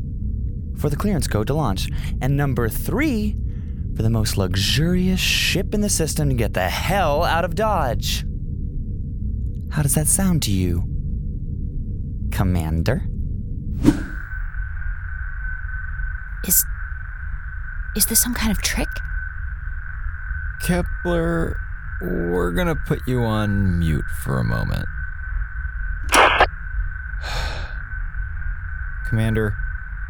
for 0.77 0.89
the 0.89 0.95
clearance 0.95 1.27
code 1.27 1.47
to 1.47 1.53
launch. 1.53 1.89
And 2.21 2.37
number 2.37 2.69
three, 2.69 3.35
for 3.95 4.03
the 4.03 4.09
most 4.09 4.37
luxurious 4.37 5.19
ship 5.19 5.73
in 5.73 5.81
the 5.81 5.89
system 5.89 6.29
to 6.29 6.35
get 6.35 6.53
the 6.53 6.69
hell 6.69 7.23
out 7.23 7.45
of 7.45 7.55
Dodge. 7.55 8.25
How 9.71 9.81
does 9.81 9.95
that 9.95 10.07
sound 10.07 10.43
to 10.43 10.51
you, 10.51 10.83
Commander? 12.31 13.03
Is. 16.45 16.65
Is 17.95 18.05
this 18.05 18.21
some 18.21 18.33
kind 18.33 18.51
of 18.51 18.61
trick? 18.61 18.87
Kepler, 20.61 21.57
we're 22.01 22.51
gonna 22.51 22.75
put 22.75 22.99
you 23.07 23.23
on 23.23 23.79
mute 23.79 24.05
for 24.23 24.39
a 24.39 24.43
moment. 24.43 24.85
Commander, 29.07 29.53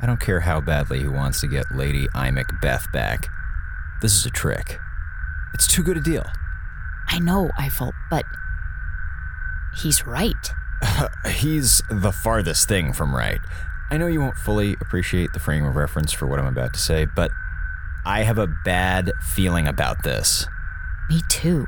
I 0.02 0.06
don't 0.06 0.20
care 0.20 0.40
how 0.42 0.62
badly 0.62 1.00
he 1.00 1.08
wants 1.08 1.42
to 1.42 1.48
get 1.48 1.66
Lady 1.76 2.08
Macbeth 2.14 2.92
back. 2.92 3.28
This 4.02 4.16
is 4.16 4.26
a 4.26 4.32
trick. 4.32 4.80
It's 5.54 5.68
too 5.68 5.84
good 5.84 5.98
a 5.98 6.02
deal. 6.02 6.26
I 7.08 7.20
know, 7.20 7.52
Eiffel, 7.58 7.94
but. 8.10 8.26
He's 9.76 10.06
right. 10.06 10.52
He's 11.30 11.82
the 11.90 12.12
farthest 12.12 12.68
thing 12.68 12.94
from 12.94 13.16
right. 13.16 13.40
I 13.92 13.98
know 13.98 14.08
you 14.08 14.22
won't 14.22 14.38
fully 14.38 14.74
appreciate 14.82 15.34
the 15.34 15.40
frame 15.40 15.66
of 15.66 15.76
reference 15.76 16.12
for 16.12 16.26
what 16.26 16.40
I'm 16.40 16.48
about 16.48 16.74
to 16.74 16.80
say, 16.80 17.06
but 17.06 17.32
I 18.06 18.24
have 18.24 18.38
a 18.38 18.48
bad 18.48 19.12
feeling 19.22 19.68
about 19.68 20.04
this. 20.04 20.48
Me 21.10 21.22
too. 21.30 21.68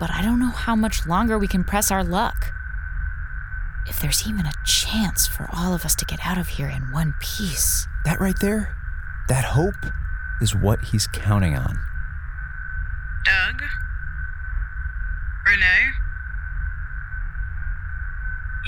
But 0.00 0.10
I 0.10 0.22
don't 0.22 0.40
know 0.40 0.50
how 0.50 0.74
much 0.74 1.06
longer 1.06 1.38
we 1.38 1.46
can 1.46 1.62
press 1.62 1.90
our 1.90 2.02
luck. 2.02 2.52
If 3.86 4.00
there's 4.00 4.26
even 4.26 4.46
a 4.46 4.52
chance 4.64 5.26
for 5.26 5.48
all 5.52 5.74
of 5.74 5.84
us 5.84 5.94
to 5.96 6.04
get 6.06 6.26
out 6.26 6.38
of 6.38 6.48
here 6.48 6.68
in 6.68 6.90
one 6.90 7.14
piece. 7.20 7.86
That 8.04 8.18
right 8.18 8.38
there, 8.40 8.74
that 9.28 9.44
hope, 9.44 9.74
is 10.40 10.54
what 10.54 10.84
he's 10.86 11.06
counting 11.06 11.56
on. 11.56 11.78
Doug? 13.24 13.62
Renee? 15.46 15.90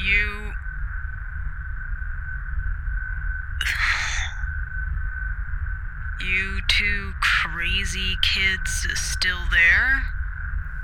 You. 0.04 0.52
You 6.18 6.60
two 6.66 7.12
crazy 7.20 8.16
kids 8.22 8.86
still 8.94 9.38
there? 9.52 10.02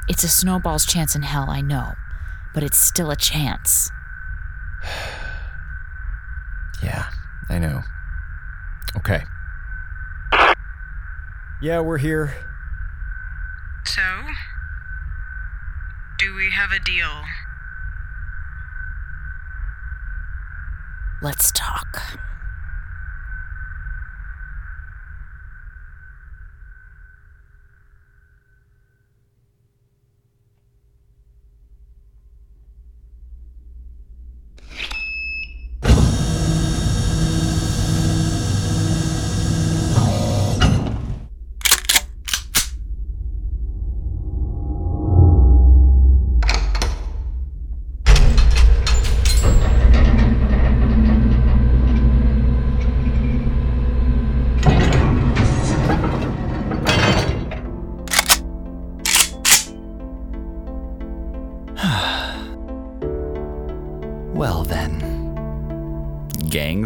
It's 0.06 0.22
a 0.22 0.28
snowball's 0.28 0.84
chance 0.84 1.16
in 1.16 1.22
hell, 1.22 1.46
I 1.48 1.62
know. 1.62 1.94
But 2.54 2.62
it's 2.62 2.78
still 2.78 3.10
a 3.10 3.16
chance. 3.16 3.90
Yeah, 6.82 7.10
I 7.48 7.60
know. 7.60 7.82
Okay. 8.96 9.22
Yeah, 11.62 11.78
we're 11.78 11.98
here. 11.98 12.34
So? 13.84 14.02
Do 16.18 16.34
we 16.34 16.50
have 16.50 16.72
a 16.72 16.80
deal? 16.80 17.22
Let's 21.22 21.52
talk. 21.52 22.18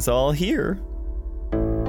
All 0.09 0.31
here. 0.31 0.79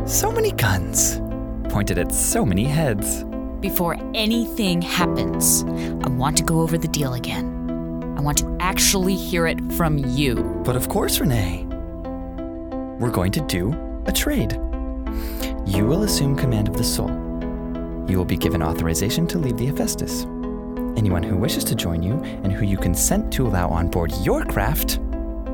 So 0.05 0.31
many 0.31 0.51
guns, 0.51 1.21
pointed 1.69 1.99
at 1.99 2.11
so 2.11 2.45
many 2.45 2.63
heads. 2.63 3.23
Before 3.59 3.95
anything 4.15 4.81
happens, 4.81 5.63
I 6.03 6.09
want 6.09 6.37
to 6.37 6.43
go 6.43 6.61
over 6.61 6.77
the 6.77 6.87
deal 6.87 7.13
again. 7.13 8.15
I 8.17 8.21
want 8.21 8.39
to 8.39 8.57
actually 8.59 9.15
hear 9.15 9.45
it 9.45 9.59
from 9.73 9.97
you. 9.97 10.35
But 10.63 10.75
of 10.75 10.89
course, 10.89 11.19
Renee. 11.19 11.65
We're 12.99 13.11
going 13.11 13.31
to 13.33 13.41
do 13.41 13.73
a 14.07 14.11
trade. 14.11 14.53
You 15.67 15.85
will 15.85 16.03
assume 16.03 16.35
command 16.35 16.69
of 16.69 16.77
the 16.77 16.83
Sol. 16.83 17.09
You 18.09 18.17
will 18.17 18.25
be 18.25 18.37
given 18.37 18.63
authorization 18.63 19.27
to 19.27 19.37
leave 19.37 19.57
the 19.57 19.67
Hephaestus. 19.67 20.23
Anyone 20.97 21.23
who 21.23 21.35
wishes 21.35 21.63
to 21.65 21.75
join 21.75 22.01
you 22.01 22.13
and 22.43 22.51
who 22.51 22.65
you 22.65 22.77
consent 22.77 23.31
to 23.33 23.45
allow 23.45 23.69
on 23.69 23.89
board 23.89 24.11
your 24.23 24.43
craft 24.45 24.99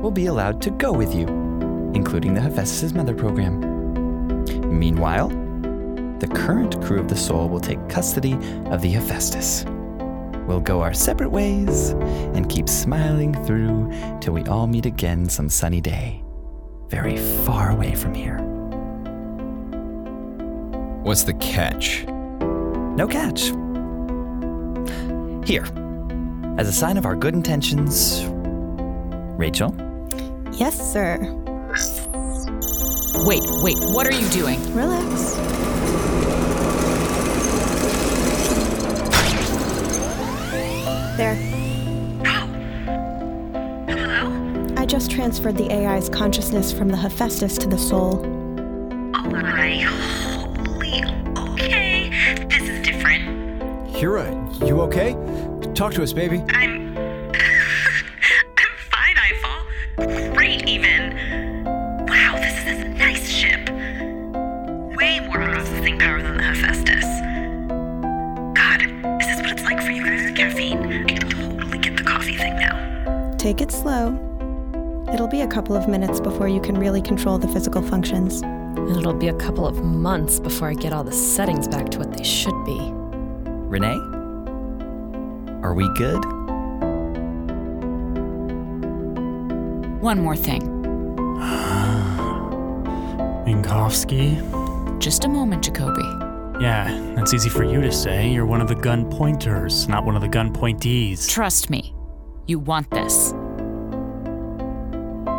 will 0.00 0.10
be 0.10 0.26
allowed 0.26 0.62
to 0.62 0.70
go 0.70 0.92
with 0.92 1.14
you, 1.14 1.26
including 1.94 2.34
the 2.34 2.40
Hephaestus 2.40 2.92
Mother 2.92 3.14
Program. 3.14 3.60
Meanwhile, 4.78 5.28
the 6.18 6.26
current 6.26 6.82
crew 6.82 7.00
of 7.00 7.08
the 7.08 7.16
Sol 7.16 7.48
will 7.48 7.60
take 7.60 7.88
custody 7.88 8.34
of 8.66 8.82
the 8.82 8.90
Hephaestus. 8.90 9.64
We'll 10.46 10.60
go 10.60 10.82
our 10.82 10.92
separate 10.92 11.30
ways 11.30 11.90
and 12.34 12.48
keep 12.50 12.68
smiling 12.68 13.32
through 13.46 13.90
till 14.20 14.34
we 14.34 14.42
all 14.44 14.66
meet 14.66 14.86
again 14.86 15.28
some 15.28 15.48
sunny 15.48 15.80
day, 15.80 16.22
very 16.88 17.16
far 17.16 17.70
away 17.70 17.94
from 17.94 18.14
here. 18.14 18.38
What's 21.02 21.22
the 21.22 21.34
catch? 21.34 22.04
No 22.06 23.06
catch. 23.08 23.52
Here, 25.48 25.64
as 26.58 26.68
a 26.68 26.72
sign 26.72 26.96
of 26.96 27.06
our 27.06 27.16
good 27.16 27.34
intentions, 27.34 28.24
Rachel, 29.36 29.74
Yes, 30.56 30.92
sir. 30.92 31.43
Wait, 31.74 33.42
wait, 33.62 33.76
what 33.92 34.06
are 34.06 34.12
you 34.12 34.28
doing? 34.28 34.60
Relax. 34.74 35.34
There. 41.16 41.34
Hello? 43.88 44.74
I 44.76 44.86
just 44.86 45.10
transferred 45.10 45.56
the 45.56 45.68
AI's 45.72 46.08
consciousness 46.08 46.72
from 46.72 46.90
the 46.90 46.96
Hephaestus 46.96 47.58
to 47.58 47.66
the 47.66 47.78
Sol. 47.78 48.20
Oh 48.24 49.30
my 49.30 49.80
holy. 49.80 51.02
Okay. 51.54 52.10
This 52.48 52.68
is 52.68 52.86
different. 52.86 53.90
Hera, 53.90 54.30
you 54.64 54.80
okay? 54.82 55.14
Talk 55.74 55.92
to 55.94 56.04
us, 56.04 56.12
baby. 56.12 56.44
I'm. 56.50 56.63
Couple 75.54 75.76
of 75.76 75.86
minutes 75.86 76.18
before 76.18 76.48
you 76.48 76.60
can 76.60 76.76
really 76.76 77.00
control 77.00 77.38
the 77.38 77.46
physical 77.46 77.80
functions. 77.80 78.42
And 78.42 78.96
it'll 78.96 79.14
be 79.14 79.28
a 79.28 79.34
couple 79.34 79.68
of 79.68 79.84
months 79.84 80.40
before 80.40 80.68
I 80.68 80.74
get 80.74 80.92
all 80.92 81.04
the 81.04 81.12
settings 81.12 81.68
back 81.68 81.90
to 81.90 82.00
what 82.00 82.12
they 82.12 82.24
should 82.24 82.64
be. 82.64 82.90
Renee, 83.68 84.00
are 85.62 85.72
we 85.72 85.88
good? 85.94 86.24
One 90.02 90.18
more 90.18 90.34
thing. 90.34 90.62
Minkowski? 93.46 94.98
Just 94.98 95.24
a 95.24 95.28
moment, 95.28 95.62
Jacobi. 95.62 96.60
Yeah, 96.60 97.12
that's 97.14 97.32
easy 97.32 97.48
for 97.48 97.62
you 97.62 97.80
to 97.80 97.92
say. 97.92 98.28
You're 98.28 98.44
one 98.44 98.60
of 98.60 98.66
the 98.66 98.74
gun 98.74 99.08
pointers, 99.08 99.86
not 99.86 100.04
one 100.04 100.16
of 100.16 100.20
the 100.20 100.28
gun 100.28 100.52
pointees. 100.52 101.28
Trust 101.28 101.70
me. 101.70 101.94
You 102.48 102.58
want 102.58 102.90
this. 102.90 103.32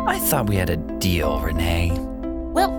I 0.06 0.20
thought 0.20 0.46
we 0.46 0.54
had 0.54 0.70
a 0.70 0.76
deal, 0.76 1.40
Renee. 1.40 1.90
Well, 2.52 2.70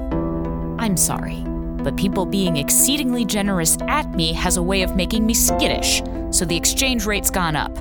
I'm 0.79 0.95
sorry, 0.95 1.43
but 1.83 1.97
people 1.97 2.25
being 2.25 2.55
exceedingly 2.55 3.25
generous 3.25 3.77
at 3.81 4.09
me 4.15 4.31
has 4.31 4.55
a 4.55 4.63
way 4.63 4.81
of 4.81 4.95
making 4.95 5.25
me 5.25 5.33
skittish, 5.33 6.01
so 6.31 6.45
the 6.45 6.55
exchange 6.55 7.05
rate's 7.05 7.29
gone 7.29 7.57
up. 7.57 7.77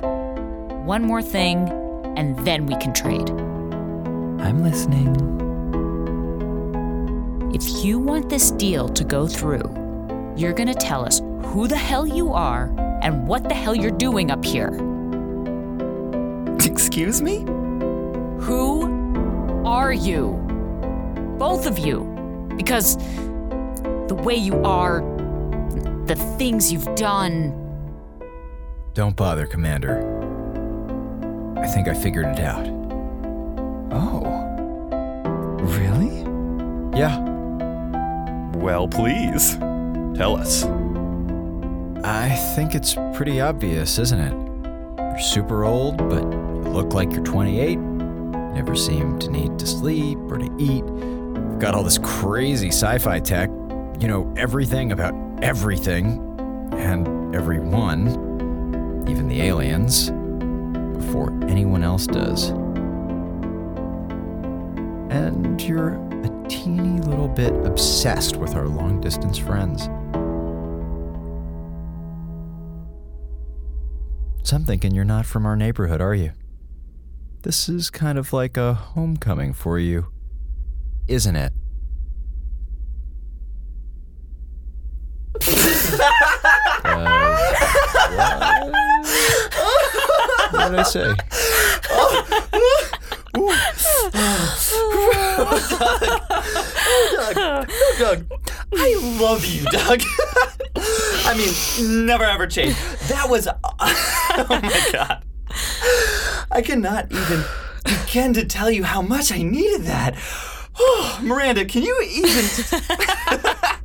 One 0.83 1.01
more 1.01 1.21
thing, 1.21 1.69
and 2.17 2.37
then 2.45 2.65
we 2.65 2.75
can 2.75 2.93
trade. 2.93 3.29
I'm 4.41 4.63
listening. 4.63 5.15
If 7.55 7.85
you 7.85 7.99
want 7.99 8.29
this 8.29 8.51
deal 8.51 8.89
to 8.89 9.03
go 9.05 9.27
through, 9.27 9.73
you're 10.35 10.53
gonna 10.53 10.75
tell 10.75 11.05
us 11.05 11.21
who 11.45 11.69
the 11.69 11.77
hell 11.77 12.05
you 12.05 12.33
are 12.33 12.65
and 13.01 13.25
what 13.25 13.47
the 13.47 13.55
hell 13.55 13.73
you're 13.73 13.91
doing 13.91 14.29
up 14.29 14.43
here. 14.43 14.73
Excuse 16.65 17.21
me? 17.21 17.45
Who 18.41 18.76
are 19.67 19.91
you? 19.91 20.31
Both 21.37 21.67
of 21.67 21.77
you. 21.77 22.05
Because 22.55 22.95
the 24.07 24.17
way 24.23 24.35
you 24.35 24.63
are, 24.63 25.01
the 26.05 26.15
things 26.37 26.71
you've 26.71 26.95
done. 26.95 27.51
Don't 28.93 29.15
bother, 29.15 29.45
Commander. 29.45 29.99
I 31.57 31.67
think 31.67 31.89
I 31.89 31.93
figured 31.93 32.27
it 32.27 32.39
out. 32.39 32.65
Oh. 33.91 34.23
Really? 35.59 36.21
Yeah. 36.97 37.19
Well, 38.55 38.87
please. 38.87 39.57
Tell 40.17 40.37
us. 40.37 40.63
I 42.05 42.29
think 42.55 42.73
it's 42.73 42.95
pretty 43.13 43.41
obvious, 43.41 43.99
isn't 43.99 44.19
it? 44.19 44.33
You're 44.97 45.19
super 45.19 45.65
old, 45.65 45.97
but 45.97 46.23
you 46.23 46.71
look 46.71 46.93
like 46.93 47.11
you're 47.11 47.23
28. 47.23 47.77
Never 48.57 48.75
seem 48.75 49.19
to 49.19 49.29
need 49.29 49.59
to 49.59 49.67
sleep 49.67 50.17
or 50.31 50.39
to 50.39 50.51
eat. 50.57 50.83
You've 50.83 51.59
got 51.59 51.75
all 51.75 51.83
this 51.83 51.99
crazy 51.99 52.69
sci 52.69 52.97
fi 52.97 53.19
tech. 53.19 53.51
You 53.99 54.07
know 54.07 54.33
everything 54.35 54.91
about 54.91 55.13
everything 55.43 56.19
and 56.73 57.35
everyone, 57.35 58.07
even 59.07 59.27
the 59.27 59.43
aliens, 59.43 60.09
before 60.97 61.31
anyone 61.43 61.83
else 61.83 62.07
does. 62.07 62.49
And 65.11 65.61
you're 65.61 65.93
a 66.23 66.47
teeny 66.49 66.99
little 67.01 67.27
bit 67.27 67.53
obsessed 67.63 68.37
with 68.37 68.55
our 68.55 68.67
long 68.67 68.99
distance 68.99 69.37
friends. 69.37 69.83
So 74.41 74.55
I'm 74.55 74.65
thinking 74.65 74.95
you're 74.95 75.05
not 75.05 75.27
from 75.27 75.45
our 75.45 75.55
neighborhood, 75.55 76.01
are 76.01 76.15
you? 76.15 76.31
This 77.43 77.69
is 77.69 77.89
kind 77.89 78.17
of 78.17 78.33
like 78.33 78.57
a 78.57 78.73
homecoming 78.73 79.53
for 79.53 79.79
you, 79.79 80.07
isn't 81.07 81.35
it? 81.35 81.53
Uh, 86.83 87.05
what? 89.53 90.51
what 90.51 90.69
did 90.69 90.79
I 90.79 90.83
say? 90.83 91.13
Doug, 97.33 97.67
Doug, 97.99 98.25
I 98.73 99.17
love 99.19 99.45
you, 99.45 99.63
Doug. 99.65 100.01
I 101.25 101.35
mean, 101.37 102.05
never 102.05 102.23
ever 102.23 102.47
change. 102.47 102.75
That 103.07 103.27
was. 103.29 103.47
Oh 104.39 104.45
my 104.49 104.89
god. 104.91 105.23
I 106.51 106.61
cannot 106.61 107.11
even 107.11 107.43
begin 107.83 108.33
to 108.33 108.45
tell 108.45 108.71
you 108.71 108.83
how 108.83 109.01
much 109.01 109.31
I 109.31 109.41
needed 109.41 109.83
that. 109.83 110.15
Oh, 110.79 111.19
Miranda, 111.23 111.65
can 111.65 111.83
you 111.83 112.01
even. 112.09 112.45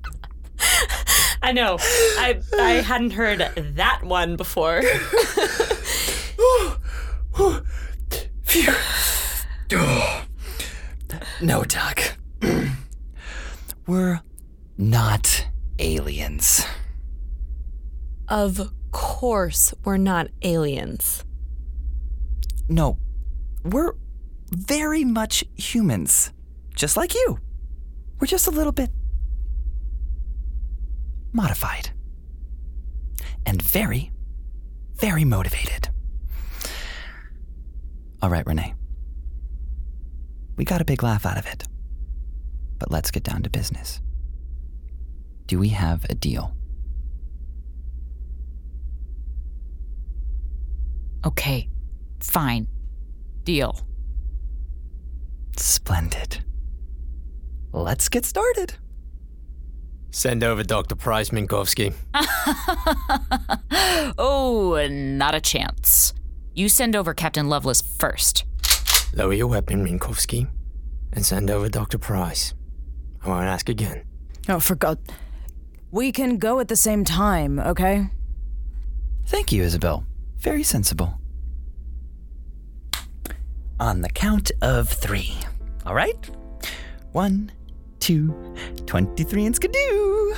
I 1.43 1.53
know. 1.53 1.79
I 1.81 2.41
I 2.59 2.71
hadn't 2.83 3.13
heard 3.13 3.41
that 3.75 4.05
one 4.05 4.37
before. 4.37 4.83
Phew. 8.45 8.65
No, 11.43 11.65
Doug. 11.65 12.01
We're 13.87 14.21
not 14.79 15.47
aliens. 15.79 16.65
Of 18.29 18.73
course, 18.93 19.75
we're 19.85 19.97
not 19.97 20.29
aliens. 20.43 21.25
No, 22.73 22.97
we're 23.63 23.93
very 24.51 25.05
much 25.05 25.45
humans. 25.57 26.33
Just 26.75 26.97
like 26.97 27.15
you. 27.15 27.39
We're 28.19 28.27
just 28.27 28.47
a 28.47 28.51
little 28.51 28.73
bit 28.73 28.89
modified. 31.35 31.91
And 33.45 33.61
very, 33.61 34.11
very 34.95 35.23
motivated. 35.27 35.91
All 38.23 38.31
right, 38.31 38.47
Renee. 38.47 38.73
We 40.57 40.65
got 40.65 40.81
a 40.81 40.87
big 40.87 41.03
laugh 41.03 41.27
out 41.27 41.37
of 41.37 41.45
it. 41.47 41.65
But 42.79 42.91
let's 42.91 43.11
get 43.11 43.23
down 43.23 43.43
to 43.43 43.51
business. 43.51 44.01
Do 45.47 45.59
we 45.59 45.69
have 45.69 46.07
a 46.09 46.15
deal? 46.15 46.57
Okay, 51.27 51.69
fine. 52.31 52.69
Deal. 53.45 53.81
Splendid. 55.57 56.45
Let's 57.73 58.09
get 58.09 58.25
started. 58.25 58.75
Send 60.11 60.45
over 60.45 60.63
Dr. 60.63 60.95
Pryce 60.95 61.31
Minkowski. 61.31 61.95
oh, 64.19 64.87
not 64.91 65.35
a 65.35 65.41
chance. 65.41 66.13
You 66.55 66.69
send 66.69 66.95
over 66.95 67.15
Captain 67.15 67.49
Lovelace 67.49 67.81
first. 67.81 68.45
Lower 69.15 69.33
your 69.33 69.47
weapon, 69.47 69.87
Minkowski, 69.87 70.49
and 71.15 71.25
send 71.25 71.51
over 71.51 71.71
Dr. 71.71 71.97
Pryce. 71.97 72.53
I 73.25 73.29
won't 73.29 73.47
ask 73.47 73.71
again. 73.71 74.05
Oh, 74.51 74.61
for 74.61 74.75
God. 74.75 74.99
We 75.91 76.13
can 76.13 76.37
go 76.37 76.61
at 76.61 76.69
the 76.69 76.77
same 76.77 77.05
time, 77.05 77.59
okay? 77.59 78.11
Thank 79.27 79.51
you, 79.51 79.63
Isabel. 79.63 80.05
Very 80.39 80.63
sensible. 80.63 81.19
On 83.83 84.01
the 84.01 84.09
count 84.09 84.53
of 84.63 84.89
three. 84.89 85.35
All 85.85 85.93
right? 85.93 86.31
One, 87.11 87.51
two, 87.99 88.33
23 88.87 89.47
and 89.47 89.57
skidoo. 89.57 90.35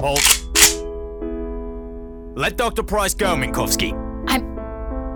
Halt. 0.00 0.42
Let 2.36 2.56
Dr. 2.56 2.82
Pryce 2.82 3.14
go, 3.14 3.36
Minkowski. 3.36 3.92
I'm 4.26 4.58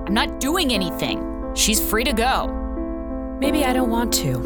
I'm 0.06 0.14
not 0.14 0.38
doing 0.38 0.72
anything. 0.72 1.50
She's 1.54 1.80
free 1.80 2.04
to 2.04 2.12
go. 2.12 2.46
Maybe 3.40 3.64
I 3.64 3.72
don't 3.72 3.90
want 3.90 4.12
to. 4.22 4.38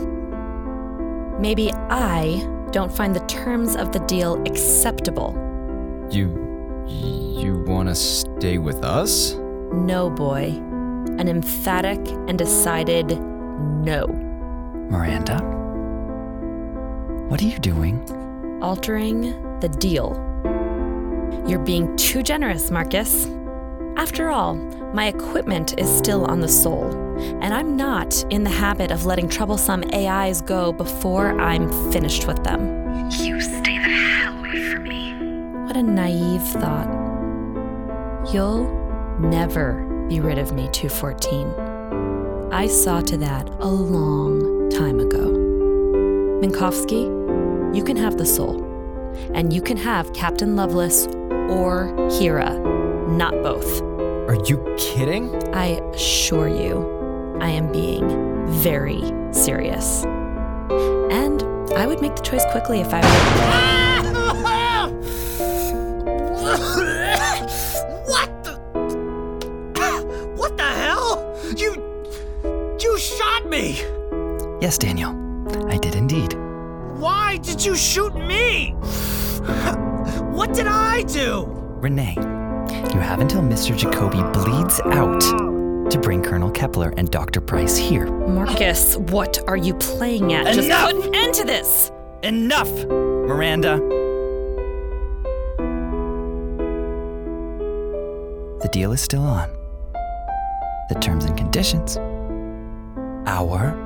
Maybe 1.39 1.71
I 1.91 2.54
don't 2.75 2.93
find 2.93 3.15
the 3.15 3.25
terms 3.27 3.77
of 3.77 3.93
the 3.93 4.01
deal 4.01 4.43
acceptable. 4.49 5.33
You. 6.11 6.27
you 6.89 7.65
want 7.69 7.89
to 7.89 7.95
stay 7.95 8.59
with 8.59 8.85
us? 8.85 9.35
No, 9.73 10.11
boy. 10.11 10.47
An 11.21 11.29
emphatic 11.29 12.01
and 12.27 12.37
decided 12.37 13.21
no. 13.21 14.09
Miranda? 14.91 15.39
What 17.29 17.41
are 17.41 17.47
you 17.47 17.61
doing? 17.61 18.03
Altering 18.61 19.61
the 19.61 19.69
deal. 19.69 20.21
You're 21.47 21.63
being 21.65 21.95
too 21.95 22.25
generous, 22.25 22.73
Marcus. 22.73 23.29
After 23.97 24.31
all, 24.31 24.57
my 24.93 25.07
equipment 25.07 25.79
is 25.79 25.89
still 25.89 26.25
on 26.25 26.41
the 26.41 26.49
Sol, 26.49 26.91
and 27.41 27.55
I'm 27.55 27.77
not 27.77 28.25
in 28.31 28.43
the 28.43 28.51
habit 28.51 28.91
of 28.91 29.07
letting 29.07 29.29
troublesome 29.29 29.85
AIs 29.93 30.41
go 30.43 30.73
before 30.73 31.41
I'm 31.41 31.71
finished 31.93 32.27
with 32.27 32.43
them. 32.43 32.74
What 35.75 35.83
a 35.83 35.87
naive 35.89 36.43
thought. 36.43 36.87
You'll 38.33 39.19
never 39.19 40.07
be 40.09 40.21
rid 40.21 40.39
of 40.39 40.53
me, 40.53 40.69
214. 40.71 42.53
I 42.53 42.69
saw 42.69 43.01
to 43.01 43.17
that 43.17 43.49
a 43.59 43.67
long 43.67 44.71
time 44.71 45.01
ago. 45.01 45.33
Minkowski, 46.41 47.75
you 47.75 47.83
can 47.83 47.97
have 47.97 48.19
the 48.19 48.25
Sol, 48.25 48.63
and 49.35 49.53
you 49.53 49.61
can 49.61 49.77
have 49.77 50.13
Captain 50.13 50.55
Lovelace 50.55 51.09
or 51.51 51.93
Hera, 52.21 52.57
not 53.09 53.33
both. 53.43 53.83
Are 54.29 54.39
you 54.47 54.77
kidding? 54.79 55.35
I 55.53 55.81
assure 55.93 56.47
you, 56.47 57.37
I 57.41 57.49
am 57.49 57.73
being 57.73 58.47
very 58.47 59.03
serious. 59.33 60.05
And 60.05 61.43
I 61.77 61.89
would 61.89 62.01
make 62.01 62.15
the 62.15 62.23
choice 62.23 62.45
quickly 62.53 62.81
if 62.81 62.95
I 62.95 63.01
were. 63.01 63.94
Yes, 74.65 74.79
Daniel. 74.79 75.11
I 75.69 75.77
did 75.77 75.95
indeed. 75.95 76.33
Why 76.99 77.37
did 77.43 77.63
you 77.63 77.77
shoot 77.77 78.15
me? 78.15 78.71
What 80.33 80.55
did 80.55 80.67
I 80.67 81.03
do? 81.03 81.45
Renee, 81.83 82.15
you 82.15 82.99
have 82.99 83.21
until 83.21 83.43
Mr. 83.43 83.79
Jacobi 83.79 84.23
bleeds 84.33 84.81
out 84.87 85.21
to 85.91 85.99
bring 85.99 86.23
Colonel 86.23 86.51
Kepler 86.51 86.95
and 86.97 87.11
Dr. 87.11 87.43
Pryce 87.43 87.77
here. 87.77 88.07
Marcus, 88.07 88.97
what 88.97 89.39
are 89.47 89.59
you 89.59 89.75
playing 89.75 90.33
at? 90.33 90.47
Just 90.55 90.69
Enough! 90.69 90.93
put 90.93 91.05
an 91.09 91.15
end 91.15 91.35
to 91.35 91.45
this! 91.45 91.93
Enough, 92.23 92.73
Miranda. 92.87 93.77
The 98.63 98.69
deal 98.73 98.93
is 98.93 99.03
still 99.03 99.25
on. 99.25 99.51
The 100.89 100.99
terms 101.03 101.27
and 101.27 101.37
conditions. 101.37 101.99
Our 103.27 103.84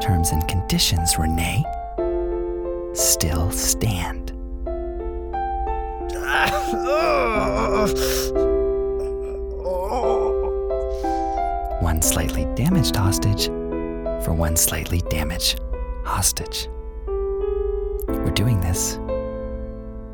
terms 0.00 0.30
and 0.32 0.46
conditions, 0.48 1.18
Renee, 1.18 1.64
still 2.94 3.50
stand. 3.50 4.32
One 11.82 12.02
slightly 12.02 12.46
damaged 12.54 12.96
hostage 12.96 13.46
for 14.24 14.32
one 14.32 14.56
slightly 14.56 15.00
damaged 15.08 15.60
hostage. 16.04 16.68
We're 18.08 18.32
doing 18.34 18.60
this, 18.60 18.94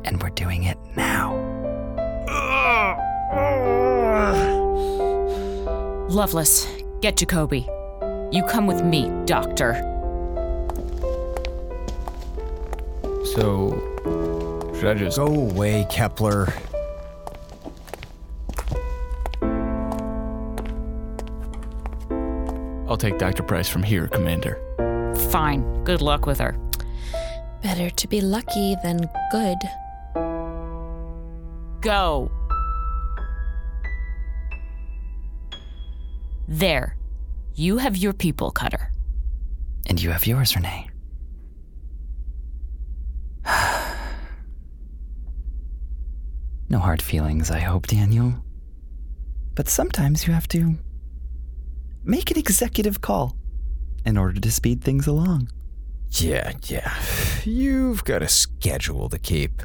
and 0.03 0.21
we're 0.21 0.29
doing 0.29 0.63
it 0.63 0.77
now. 0.95 1.35
Lovelace, 6.09 6.67
get 7.01 7.15
Jacobi. 7.15 7.76
You 8.29 8.43
come 8.43 8.67
with 8.67 8.83
me, 8.83 9.09
Doctor. 9.25 9.75
So, 13.35 13.71
should 14.75 14.89
I 14.89 14.93
just 14.95 15.17
go 15.17 15.27
away, 15.27 15.87
Kepler? 15.89 16.53
I'll 22.89 22.97
take 22.97 23.17
Dr. 23.17 23.43
Pryce 23.43 23.69
from 23.69 23.83
here, 23.83 24.07
Commander. 24.07 24.59
Fine. 25.29 25.83
Good 25.85 26.01
luck 26.01 26.25
with 26.25 26.39
her. 26.39 26.57
Better 27.63 27.89
to 27.89 28.07
be 28.07 28.19
lucky 28.19 28.75
than 28.83 29.09
good. 29.31 29.57
Go. 31.79 32.29
There. 36.49 36.96
You 37.59 37.77
have 37.79 37.97
your 37.97 38.13
people, 38.13 38.51
Cutter. 38.51 38.91
And 39.87 39.99
you 39.99 40.11
have 40.11 40.27
yours, 40.27 40.55
Renee. 40.55 40.91
no 46.69 46.77
hard 46.77 47.01
feelings, 47.01 47.49
I 47.49 47.57
hope, 47.57 47.87
Daniel. 47.87 48.35
But 49.55 49.67
sometimes 49.69 50.27
you 50.27 50.33
have 50.33 50.47
to 50.49 50.75
make 52.03 52.29
an 52.29 52.37
executive 52.37 53.01
call 53.01 53.35
in 54.05 54.17
order 54.19 54.39
to 54.39 54.51
speed 54.51 54.83
things 54.83 55.07
along. 55.07 55.49
Yeah, 56.11 56.53
yeah. 56.65 56.93
You've 57.43 58.03
got 58.03 58.21
a 58.21 58.27
schedule 58.27 59.09
to 59.09 59.17
keep. 59.17 59.63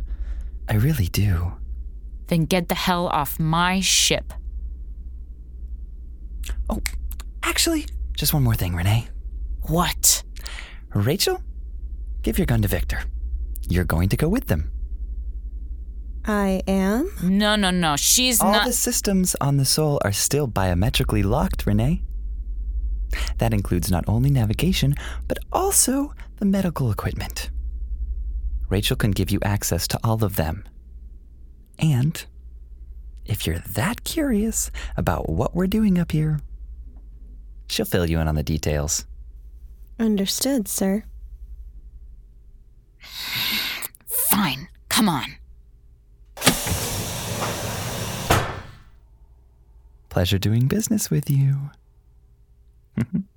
I 0.66 0.76
really 0.76 1.09
do. 1.09 1.53
Then 2.28 2.47
get 2.47 2.70
the 2.70 2.74
hell 2.74 3.09
off 3.09 3.38
my 3.38 3.80
ship. 3.80 4.32
Oh, 6.70 6.80
actually, 7.53 7.84
just 8.16 8.32
one 8.32 8.42
more 8.42 8.55
thing, 8.55 8.74
Renee. 8.74 9.09
What? 9.68 10.22
Rachel, 10.94 11.42
give 12.22 12.38
your 12.38 12.46
gun 12.46 12.62
to 12.62 12.68
Victor. 12.68 13.00
You're 13.68 13.84
going 13.84 14.09
to 14.09 14.16
go 14.16 14.26
with 14.26 14.46
them. 14.46 14.72
I 16.24 16.62
am? 16.66 17.12
No, 17.22 17.55
no, 17.57 17.70
no. 17.70 17.96
She's 17.96 18.40
All 18.40 18.53
not. 18.53 18.66
the 18.66 18.72
systems 18.72 19.36
on 19.38 19.59
the 19.59 19.66
Sol 19.66 20.00
are 20.03 20.12
still 20.12 20.48
biometrically 20.48 21.22
locked, 21.22 21.66
Renee. 21.66 22.03
That 23.36 23.53
includes 23.53 23.90
not 23.90 24.05
only 24.09 24.30
navigation, 24.30 24.94
but 25.28 25.36
also 25.53 26.14
the 26.36 26.46
medical 26.46 26.90
equipment. 26.90 27.50
Rachel 28.70 28.96
can 28.96 29.11
give 29.11 29.30
you 29.30 29.40
access 29.42 29.86
to 29.88 30.00
all 30.03 30.24
of 30.24 30.36
them. 30.36 30.64
And 31.78 32.24
if 33.26 33.46
you're 33.46 33.59
that 33.59 34.05
curious 34.05 34.70
about 34.96 35.28
what 35.28 35.55
we're 35.55 35.66
doing 35.66 35.98
up 35.98 36.12
here, 36.12 36.40
she'll 37.73 37.87
fill 37.87 38.09
you 38.09 38.20
in 38.20 38.29
on 38.29 38.35
the 38.35 38.43
details. 38.43 39.07
Understood, 39.99 40.68
sir. 40.68 41.05
Fine. 44.31 44.68
Come 44.89 45.09
on. 45.09 45.37
Pleasure 50.11 50.39
doing 50.39 50.66
business 50.66 51.11
with 51.11 51.31
you. 51.31 51.70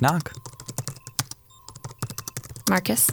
knock, 0.00 0.12
knock. 0.12 0.32
Marcus, 2.68 3.10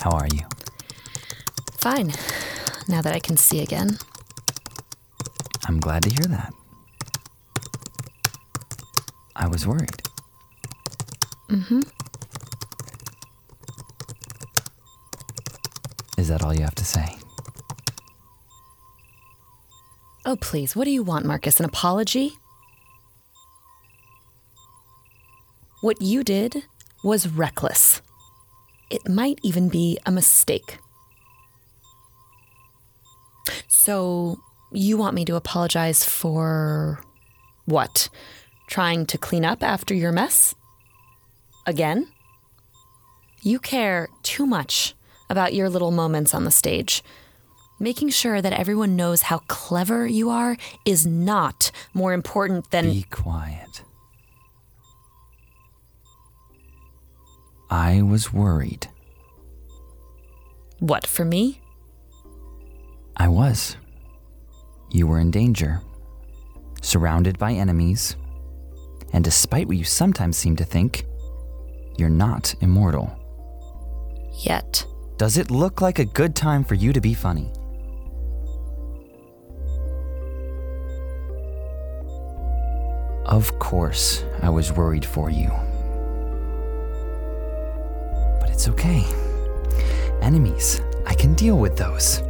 How 0.00 0.10
are 0.12 0.26
you? 0.32 0.42
fine. 1.78 2.12
Now 2.88 3.00
that 3.02 3.14
I 3.14 3.18
can 3.20 3.36
see 3.36 3.60
again. 3.60 3.98
I'm 5.66 5.80
glad 5.80 6.02
to 6.04 6.10
hear 6.10 6.26
that. 6.26 6.52
I 9.36 9.46
was 9.48 9.66
worried. 9.66 10.02
Mm-hmm. 11.48 11.80
Is 16.18 16.28
that 16.28 16.42
all 16.44 16.54
you 16.54 16.62
have 16.62 16.74
to 16.76 16.84
say? 16.84 17.16
Oh, 20.26 20.36
please. 20.36 20.76
What 20.76 20.84
do 20.84 20.90
you 20.90 21.02
want, 21.02 21.24
Marcus? 21.24 21.58
An 21.60 21.64
apology? 21.66 22.36
What 25.80 26.02
you 26.02 26.22
did 26.22 26.64
was 27.02 27.26
reckless. 27.26 28.02
It 28.90 29.08
might 29.08 29.38
even 29.42 29.68
be 29.68 29.98
a 30.04 30.10
mistake. 30.10 30.78
So, 33.68 34.38
you 34.72 34.98
want 34.98 35.14
me 35.14 35.24
to 35.24 35.36
apologize 35.36 36.04
for 36.04 37.00
what? 37.64 38.10
Trying 38.68 39.06
to 39.06 39.18
clean 39.18 39.44
up 39.44 39.62
after 39.62 39.94
your 39.94 40.12
mess? 40.12 40.54
Again? 41.66 42.08
You 43.42 43.58
care 43.58 44.08
too 44.22 44.44
much 44.44 44.94
about 45.30 45.54
your 45.54 45.70
little 45.70 45.92
moments 45.92 46.34
on 46.34 46.44
the 46.44 46.50
stage. 46.50 47.02
Making 47.78 48.10
sure 48.10 48.42
that 48.42 48.52
everyone 48.52 48.96
knows 48.96 49.22
how 49.22 49.38
clever 49.48 50.06
you 50.06 50.28
are 50.28 50.58
is 50.84 51.06
not 51.06 51.70
more 51.94 52.12
important 52.12 52.70
than. 52.70 52.90
Be 52.90 53.06
quiet. 53.10 53.82
I 57.70 58.02
was 58.02 58.32
worried. 58.32 58.88
What, 60.80 61.06
for 61.06 61.24
me? 61.24 61.60
I 63.16 63.28
was. 63.28 63.76
You 64.90 65.06
were 65.06 65.20
in 65.20 65.30
danger, 65.30 65.80
surrounded 66.82 67.38
by 67.38 67.52
enemies, 67.52 68.16
and 69.12 69.22
despite 69.22 69.68
what 69.68 69.76
you 69.76 69.84
sometimes 69.84 70.36
seem 70.36 70.56
to 70.56 70.64
think, 70.64 71.04
you're 71.96 72.08
not 72.08 72.54
immortal. 72.60 73.16
Yet. 74.32 74.84
Does 75.16 75.36
it 75.36 75.50
look 75.50 75.80
like 75.80 75.98
a 75.98 76.04
good 76.04 76.34
time 76.34 76.64
for 76.64 76.74
you 76.74 76.92
to 76.92 77.00
be 77.00 77.14
funny? 77.14 77.52
Of 83.26 83.56
course, 83.58 84.24
I 84.42 84.48
was 84.48 84.72
worried 84.72 85.04
for 85.04 85.30
you. 85.30 85.52
It's 88.60 88.68
okay. 88.68 89.06
Enemies, 90.20 90.82
I 91.06 91.14
can 91.14 91.32
deal 91.32 91.56
with 91.56 91.78
those. 91.78 92.22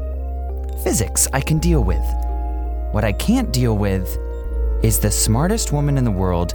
Physics, 0.85 1.27
I 1.33 1.41
can 1.41 1.59
deal 1.59 1.83
with. 1.83 2.05
What 2.93 3.03
I 3.03 3.11
can't 3.11 3.53
deal 3.53 3.77
with 3.77 4.17
is 4.85 5.01
the 5.01 5.11
smartest 5.11 5.73
woman 5.73 5.99
in 5.99 6.05
the 6.05 6.11
world 6.13 6.55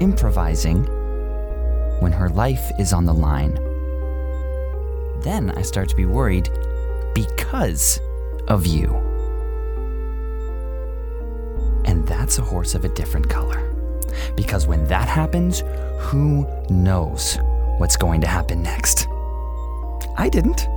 improvising 0.00 0.84
when 2.00 2.12
her 2.12 2.30
life 2.30 2.72
is 2.78 2.94
on 2.94 3.04
the 3.04 3.12
line. 3.12 3.56
Then 5.20 5.52
I 5.54 5.60
start 5.60 5.90
to 5.90 5.96
be 5.96 6.06
worried 6.06 6.48
because 7.14 8.00
of 8.48 8.64
you. 8.64 8.88
And 11.84 12.08
that's 12.08 12.38
a 12.38 12.42
horse 12.42 12.74
of 12.74 12.86
a 12.86 12.94
different 12.94 13.28
color. 13.28 13.70
Because 14.34 14.66
when 14.66 14.86
that 14.86 15.08
happens, 15.08 15.62
who 15.98 16.48
knows 16.70 17.38
what's 17.84 17.98
going 17.98 18.18
to 18.18 18.26
happen 18.26 18.62
next? 18.62 19.08
I 20.16 20.30
didn't. 20.30 20.68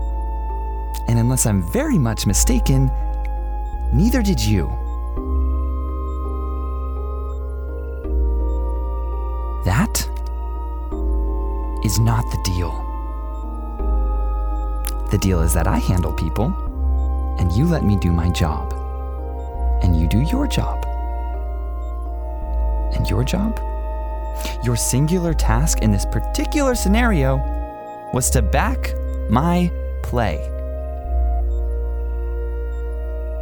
And 1.07 1.17
unless 1.17 1.45
I'm 1.45 1.63
very 1.71 1.97
much 1.97 2.27
mistaken, 2.27 2.91
neither 3.93 4.21
did 4.21 4.43
you. 4.43 4.67
That 9.63 9.95
is 11.85 11.97
not 11.97 12.25
the 12.29 12.41
deal. 12.43 12.73
The 15.09 15.17
deal 15.17 15.41
is 15.41 15.53
that 15.53 15.65
I 15.65 15.77
handle 15.77 16.11
people, 16.11 16.47
and 17.39 17.53
you 17.53 17.67
let 17.67 17.85
me 17.85 17.95
do 17.95 18.11
my 18.11 18.29
job. 18.31 18.73
And 19.81 19.97
you 19.97 20.09
do 20.09 20.19
your 20.23 20.45
job. 20.45 20.85
And 22.97 23.09
your 23.09 23.23
job? 23.23 23.57
Your 24.63 24.75
singular 24.75 25.33
task 25.33 25.81
in 25.81 25.91
this 25.91 26.05
particular 26.05 26.75
scenario 26.75 27.37
was 28.13 28.29
to 28.31 28.41
back 28.41 28.93
my 29.29 29.71
play. 30.03 30.37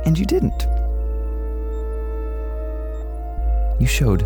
And 0.06 0.18
you 0.18 0.26
didn't. 0.26 0.68
You 3.80 3.88
showed 3.88 4.22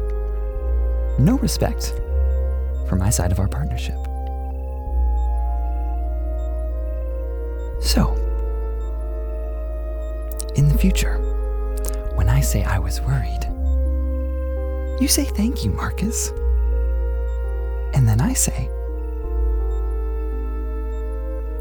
no 1.19 1.37
respect 1.37 1.93
for 2.87 2.95
my 2.95 3.09
side 3.09 3.31
of 3.31 3.39
our 3.39 3.47
partnership. 3.47 3.95
So, 7.81 8.13
in 10.55 10.67
the 10.67 10.77
future, 10.77 11.17
when 12.15 12.29
I 12.29 12.41
say 12.41 12.63
I 12.63 12.79
was 12.79 13.01
worried, 13.01 13.45
you 15.01 15.07
say 15.07 15.23
thank 15.23 15.63
you, 15.63 15.71
Marcus. 15.71 16.31
I 18.29 18.33
say, 18.33 18.69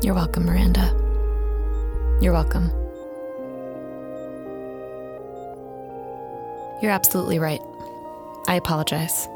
You're 0.03 0.15
welcome, 0.15 0.45
Miranda. 0.45 0.95
You're 2.21 2.35
welcome. 2.35 2.71
You're 6.83 6.93
absolutely 6.93 7.39
right. 7.39 7.63
I 8.49 8.57
apologize. 8.57 9.27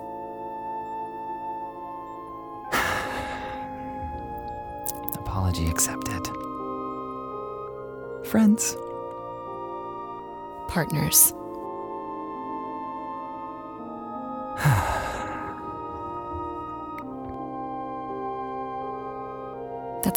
apology 5.15 5.69
accepted. 5.69 6.29
Friends. 8.25 8.77
Partners. 10.69 11.33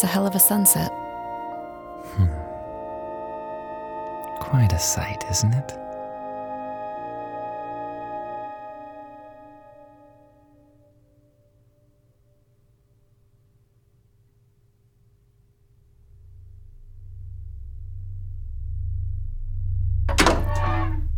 A 0.06 0.08
hell 0.08 0.28
of 0.28 0.36
a 0.36 0.40
sunset. 0.40 0.92
Hmm. 2.14 2.28
Quite 4.40 4.72
a 4.72 4.78
sight, 4.78 5.26
isn't 5.32 5.54
it? 5.54 5.74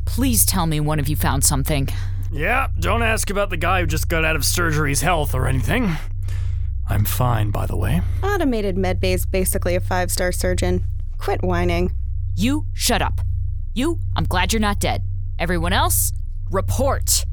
Please 0.05 0.45
tell 0.45 0.65
me 0.65 0.79
one 0.79 0.99
of 0.99 1.09
you 1.09 1.17
found 1.17 1.43
something. 1.43 1.89
Yeah, 2.31 2.69
don't 2.79 3.03
ask 3.03 3.29
about 3.29 3.49
the 3.49 3.57
guy 3.57 3.81
who 3.81 3.85
just 3.85 4.07
got 4.07 4.23
out 4.23 4.37
of 4.37 4.45
surgery's 4.45 5.01
health 5.01 5.35
or 5.35 5.45
anything. 5.45 5.97
I'm 6.97 7.05
fine, 7.05 7.51
by 7.51 7.67
the 7.67 7.77
way. 7.77 8.01
Automated 8.23 8.75
medbay's 8.75 9.27
basically 9.27 9.75
a 9.75 9.79
five 9.79 10.09
star 10.09 10.31
surgeon. 10.31 10.83
Quit 11.19 11.43
whining. 11.43 11.91
You 12.35 12.65
shut 12.73 13.03
up. 13.03 13.21
You, 13.75 13.99
I'm 14.15 14.23
glad 14.23 14.51
you're 14.51 14.59
not 14.59 14.79
dead. 14.79 15.03
Everyone 15.37 15.73
else, 15.73 16.11
report. 16.49 17.23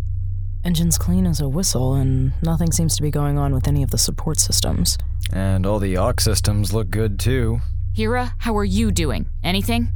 Engine's 0.67 0.99
clean 0.99 1.27
as 1.27 1.41
a 1.41 1.49
whistle, 1.49 1.95
and 1.95 2.35
nothing 2.43 2.73
seems 2.73 2.95
to 2.97 3.03
be 3.03 3.11
going 3.11 3.39
on 3.39 3.55
with 3.55 3.67
any 3.67 3.83
of 3.83 3.89
the 3.89 3.97
support 3.97 4.39
systems. 4.39 4.99
And 5.33 5.65
all 5.65 5.79
the 5.79 5.97
aux 5.97 6.13
systems 6.19 6.75
look 6.75 6.91
good 6.91 7.19
too. 7.19 7.63
Hera, 7.95 8.35
how 8.41 8.55
are 8.59 8.67
you 8.67 8.93
doing? 8.93 9.31
Anything? 9.43 9.89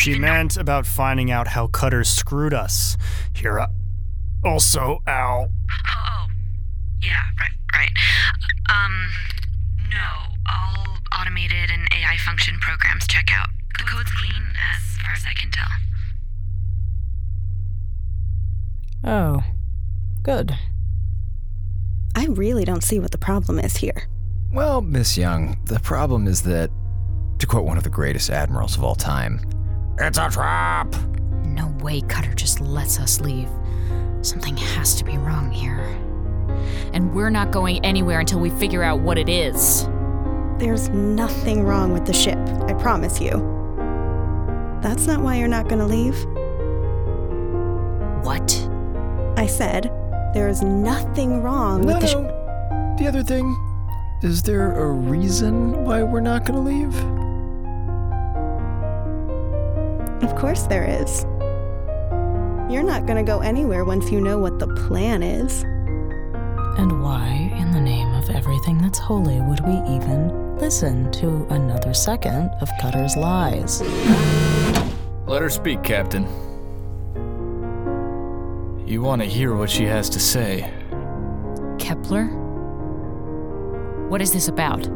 She 0.00 0.18
meant 0.18 0.56
about 0.56 0.86
finding 0.86 1.30
out 1.30 1.48
how 1.48 1.66
Cutter 1.66 2.04
screwed 2.04 2.54
us. 2.54 2.96
Hera. 3.34 3.68
Also, 4.42 5.02
Al. 5.06 5.50
Oh, 5.94 6.26
yeah, 7.02 7.20
right, 7.38 7.50
right. 7.74 7.90
Um, 8.70 9.10
no, 9.90 10.36
all 10.50 10.96
automated 11.18 11.70
and 11.70 11.86
AI 11.92 12.16
function 12.16 12.58
programs 12.60 13.06
check 13.06 13.28
out. 13.30 13.48
The 13.76 13.84
code's 13.84 14.10
clean, 14.12 14.42
as 14.74 14.96
far 15.02 15.12
as 15.12 15.24
I 15.28 15.34
can 15.34 15.50
tell. 15.50 15.68
Oh, 19.04 19.44
good. 20.22 20.56
I 22.16 22.24
really 22.26 22.64
don't 22.64 22.82
see 22.82 22.98
what 22.98 23.10
the 23.10 23.18
problem 23.18 23.58
is 23.58 23.76
here. 23.76 24.08
Well, 24.50 24.80
Miss 24.80 25.18
Young, 25.18 25.62
the 25.66 25.78
problem 25.80 26.26
is 26.26 26.40
that, 26.42 26.70
to 27.38 27.46
quote 27.46 27.64
one 27.64 27.76
of 27.76 27.84
the 27.84 27.90
greatest 27.90 28.30
admirals 28.30 28.76
of 28.76 28.82
all 28.82 28.94
time, 28.94 29.40
it's 30.00 30.18
a 30.18 30.28
trap. 30.30 30.94
No 31.44 31.68
way 31.80 32.00
Cutter 32.02 32.34
just 32.34 32.60
lets 32.60 32.98
us 32.98 33.20
leave. 33.20 33.48
Something 34.22 34.56
has 34.56 34.94
to 34.96 35.04
be 35.04 35.16
wrong 35.18 35.50
here. 35.50 35.80
And 36.92 37.14
we're 37.14 37.30
not 37.30 37.50
going 37.50 37.84
anywhere 37.84 38.20
until 38.20 38.40
we 38.40 38.50
figure 38.50 38.82
out 38.82 39.00
what 39.00 39.18
it 39.18 39.28
is. 39.28 39.86
There's 40.58 40.88
nothing 40.90 41.62
wrong 41.64 41.92
with 41.92 42.04
the 42.06 42.12
ship, 42.12 42.38
I 42.68 42.74
promise 42.74 43.20
you. 43.20 43.30
That's 44.82 45.06
not 45.06 45.20
why 45.20 45.36
you're 45.36 45.48
not 45.48 45.68
gonna 45.68 45.86
leave. 45.86 46.16
What? 48.24 48.52
I 49.36 49.46
said, 49.46 49.90
there's 50.34 50.62
nothing 50.62 51.42
wrong 51.42 51.80
No, 51.82 51.94
with 51.94 52.00
the 52.02 52.06
ship. 52.08 52.20
no. 52.20 52.96
The 52.98 53.06
other 53.06 53.22
thing, 53.22 53.56
is 54.22 54.42
there 54.42 54.78
a 54.78 54.86
reason 54.90 55.84
why 55.84 56.02
we're 56.02 56.20
not 56.20 56.44
going 56.44 56.62
to 56.62 56.70
leave? 56.70 56.94
Of 60.22 60.36
course 60.36 60.64
there 60.64 60.84
is. 60.84 61.24
You're 62.70 62.84
not 62.84 63.06
gonna 63.06 63.24
go 63.24 63.40
anywhere 63.40 63.84
once 63.84 64.12
you 64.12 64.20
know 64.20 64.38
what 64.38 64.58
the 64.58 64.68
plan 64.68 65.22
is. 65.22 65.62
And 66.78 67.02
why, 67.02 67.52
in 67.58 67.72
the 67.72 67.80
name 67.80 68.12
of 68.14 68.30
everything 68.30 68.78
that's 68.78 68.98
holy, 68.98 69.40
would 69.40 69.60
we 69.66 69.74
even 69.94 70.56
listen 70.58 71.10
to 71.12 71.46
another 71.50 71.92
second 71.94 72.50
of 72.60 72.70
Cutter's 72.80 73.16
lies? 73.16 73.82
Let 75.26 75.42
her 75.42 75.50
speak, 75.50 75.82
Captain. 75.82 76.24
You 78.86 79.02
want 79.02 79.22
to 79.22 79.28
hear 79.28 79.54
what 79.54 79.70
she 79.70 79.84
has 79.84 80.08
to 80.10 80.20
say. 80.20 80.72
Kepler? 81.78 82.26
What 84.08 84.20
is 84.20 84.32
this 84.32 84.48
about? 84.48 84.86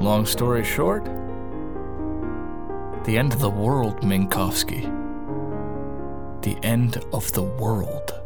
Long 0.00 0.24
story 0.24 0.64
short, 0.64 1.08
the 3.08 3.16
end 3.16 3.32
of 3.32 3.40
the 3.40 3.48
world, 3.48 4.02
Minkowski. 4.02 4.82
The 6.42 6.58
end 6.62 7.02
of 7.14 7.32
the 7.32 7.42
world. 7.42 8.17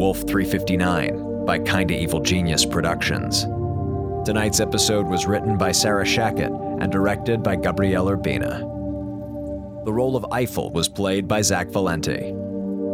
Wolf 0.00 0.22
359 0.26 1.44
by 1.44 1.58
Kinda 1.58 1.92
Evil 1.92 2.20
Genius 2.20 2.64
Productions. 2.64 3.42
Tonight's 4.24 4.58
episode 4.58 5.06
was 5.06 5.26
written 5.26 5.58
by 5.58 5.72
Sarah 5.72 6.06
Shachat 6.06 6.80
and 6.82 6.90
directed 6.90 7.42
by 7.42 7.56
Gabriel 7.56 8.06
Urbina. 8.06 8.60
The 9.84 9.92
role 9.92 10.16
of 10.16 10.24
Eiffel 10.32 10.70
was 10.70 10.88
played 10.88 11.28
by 11.28 11.42
Zach 11.42 11.68
Valenti. 11.68 12.32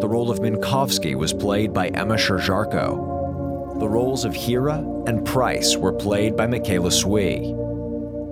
The 0.01 0.09
role 0.09 0.33
of 0.33 0.41
Minkowski 0.41 1.15
was 1.15 1.33
played 1.33 1.73
by 1.73 1.91
Emma 1.91 2.17
Sherr-Ziarko. 2.17 3.79
The 3.79 3.89
roles 3.89 4.25
of 4.25 4.35
Hera 4.35 4.79
and 5.07 5.25
Pryce 5.25 5.77
were 5.77 5.93
played 5.93 6.35
by 6.35 6.49
Michaela 6.49 6.91
Swee. 6.91 7.55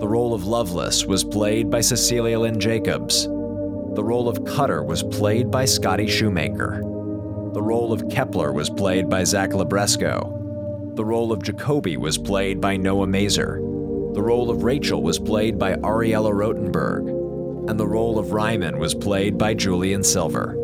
The 0.00 0.08
role 0.08 0.34
of 0.34 0.48
Lovelace 0.48 1.06
was 1.06 1.22
played 1.22 1.70
by 1.70 1.80
Cecilia 1.80 2.40
Lynn 2.40 2.58
Jacobs. 2.58 3.26
The 3.26 4.02
role 4.02 4.28
of 4.28 4.44
Cutter 4.44 4.82
was 4.82 5.04
played 5.04 5.48
by 5.48 5.64
Scotty 5.64 6.08
Shoemaker. 6.08 6.90
The 7.54 7.62
role 7.62 7.92
of 7.92 8.08
Kepler 8.08 8.52
was 8.52 8.68
played 8.68 9.08
by 9.08 9.22
Zach 9.22 9.50
Libresco. 9.50 10.96
The 10.96 11.04
role 11.04 11.30
of 11.30 11.38
Jacobi 11.38 11.96
was 11.96 12.18
played 12.18 12.60
by 12.60 12.76
Noah 12.76 13.06
Masur. 13.06 14.14
The 14.14 14.22
role 14.22 14.50
of 14.50 14.64
Rachel 14.64 15.04
was 15.04 15.20
played 15.20 15.56
by 15.56 15.74
Ariella 15.74 16.32
Rotenberg. 16.32 17.70
And 17.70 17.78
the 17.78 17.86
role 17.86 18.18
of 18.18 18.32
Ryman 18.32 18.78
was 18.78 18.92
played 18.92 19.38
by 19.38 19.54
Julian 19.54 20.02
Silver. 20.02 20.56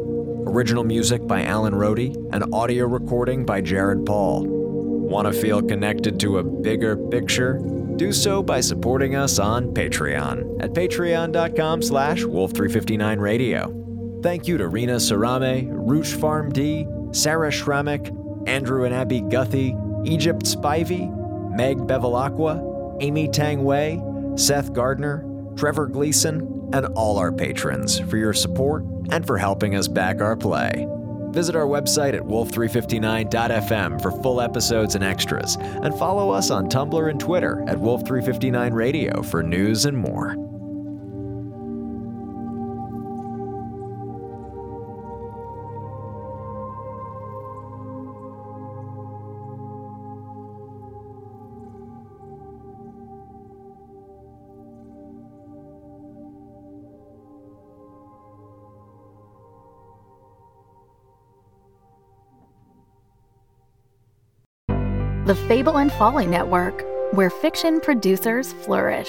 Original 0.46 0.82
music 0.82 1.24
by 1.28 1.44
Alan 1.44 1.74
Rohde 1.74 2.16
and 2.32 2.52
audio 2.52 2.86
recording 2.86 3.46
by 3.46 3.60
Jared 3.60 4.04
Paul. 4.04 4.44
Want 4.48 5.32
to 5.32 5.40
feel 5.40 5.62
connected 5.62 6.18
to 6.20 6.38
a 6.38 6.42
bigger 6.42 6.96
picture? 6.96 7.60
Do 7.94 8.12
so 8.12 8.42
by 8.42 8.60
supporting 8.60 9.14
us 9.14 9.38
on 9.38 9.72
Patreon 9.74 10.60
at 10.60 10.72
patreon.com 10.72 11.82
slash 11.82 12.22
wolf359radio. 12.22 13.79
Thank 14.22 14.46
you 14.46 14.58
to 14.58 14.68
Rena 14.68 14.96
Sarame, 14.96 15.68
Roosh 15.72 16.12
Farm 16.14 16.52
D, 16.52 16.86
Sarah 17.12 17.50
Shramek, 17.50 18.48
Andrew 18.48 18.84
and 18.84 18.94
Abby 18.94 19.22
Guthie, 19.22 19.74
Egypt 20.06 20.44
Spivey, 20.44 21.08
Meg 21.56 21.78
Bevilacqua, 21.78 22.98
Amy 23.00 23.28
Tang 23.28 23.64
Wei, 23.64 24.00
Seth 24.36 24.74
Gardner, 24.74 25.24
Trevor 25.56 25.86
Gleason, 25.86 26.68
and 26.74 26.86
all 26.94 27.18
our 27.18 27.32
patrons 27.32 27.98
for 27.98 28.18
your 28.18 28.34
support 28.34 28.84
and 29.10 29.26
for 29.26 29.38
helping 29.38 29.74
us 29.74 29.88
back 29.88 30.20
our 30.20 30.36
play. 30.36 30.86
Visit 31.30 31.56
our 31.56 31.66
website 31.66 32.14
at 32.14 32.22
wolf359.fm 32.22 34.02
for 34.02 34.10
full 34.22 34.40
episodes 34.40 34.96
and 34.96 35.04
extras, 35.04 35.56
and 35.60 35.98
follow 35.98 36.30
us 36.30 36.50
on 36.50 36.68
Tumblr 36.68 37.08
and 37.10 37.20
Twitter 37.20 37.64
at 37.68 37.78
wolf359radio 37.78 39.24
for 39.24 39.42
news 39.42 39.86
and 39.86 39.96
more. 39.96 40.49
The 65.30 65.36
Fable 65.46 65.78
and 65.78 65.92
Folly 65.92 66.26
Network, 66.26 66.84
where 67.12 67.30
fiction 67.30 67.78
producers 67.78 68.52
flourish. 68.52 69.08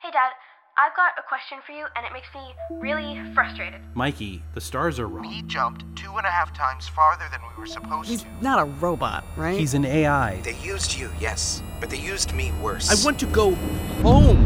Hey, 0.00 0.12
Dad, 0.12 0.30
I've 0.78 0.94
got 0.94 1.14
a 1.18 1.22
question 1.28 1.58
for 1.66 1.72
you, 1.72 1.84
and 1.96 2.06
it 2.06 2.12
makes 2.12 2.28
me 2.32 2.78
really 2.78 3.20
frustrated. 3.34 3.80
Mikey, 3.94 4.40
the 4.54 4.60
stars 4.60 5.00
are 5.00 5.08
wrong. 5.08 5.24
He 5.24 5.42
jumped 5.42 5.84
two 5.96 6.12
and 6.16 6.24
a 6.24 6.30
half 6.30 6.52
times 6.56 6.86
farther 6.86 7.24
than 7.32 7.40
we 7.40 7.60
were 7.60 7.66
supposed 7.66 8.08
He's 8.08 8.22
to. 8.22 8.28
not 8.40 8.60
a 8.60 8.66
robot, 8.66 9.24
right? 9.36 9.58
He's 9.58 9.74
an 9.74 9.84
AI. 9.84 10.40
They 10.42 10.54
used 10.58 10.96
you, 10.96 11.10
yes, 11.18 11.60
but 11.80 11.90
they 11.90 11.98
used 11.98 12.32
me 12.32 12.52
worse. 12.62 12.88
I 12.88 13.04
want 13.04 13.18
to 13.18 13.26
go 13.26 13.56
home. 14.04 14.38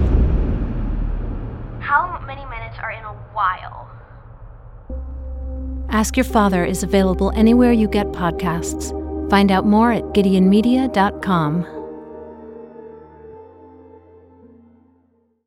How 1.83 2.25
many 2.27 2.47
minutes 2.47 2.79
are 2.83 2.93
in 2.93 3.05
a 3.05 3.13
while? 3.35 3.91
Ask 5.91 6.17
Your 6.17 6.25
Father 6.25 6.65
is 6.65 6.83
available 6.83 7.33
anywhere 7.33 7.73
you 7.73 7.87
get 7.87 8.07
podcasts. 8.13 8.99
Find 9.33 9.51
out 9.51 9.65
more 9.65 9.91
at 9.93 10.05
gideonmedia.com. 10.13 11.82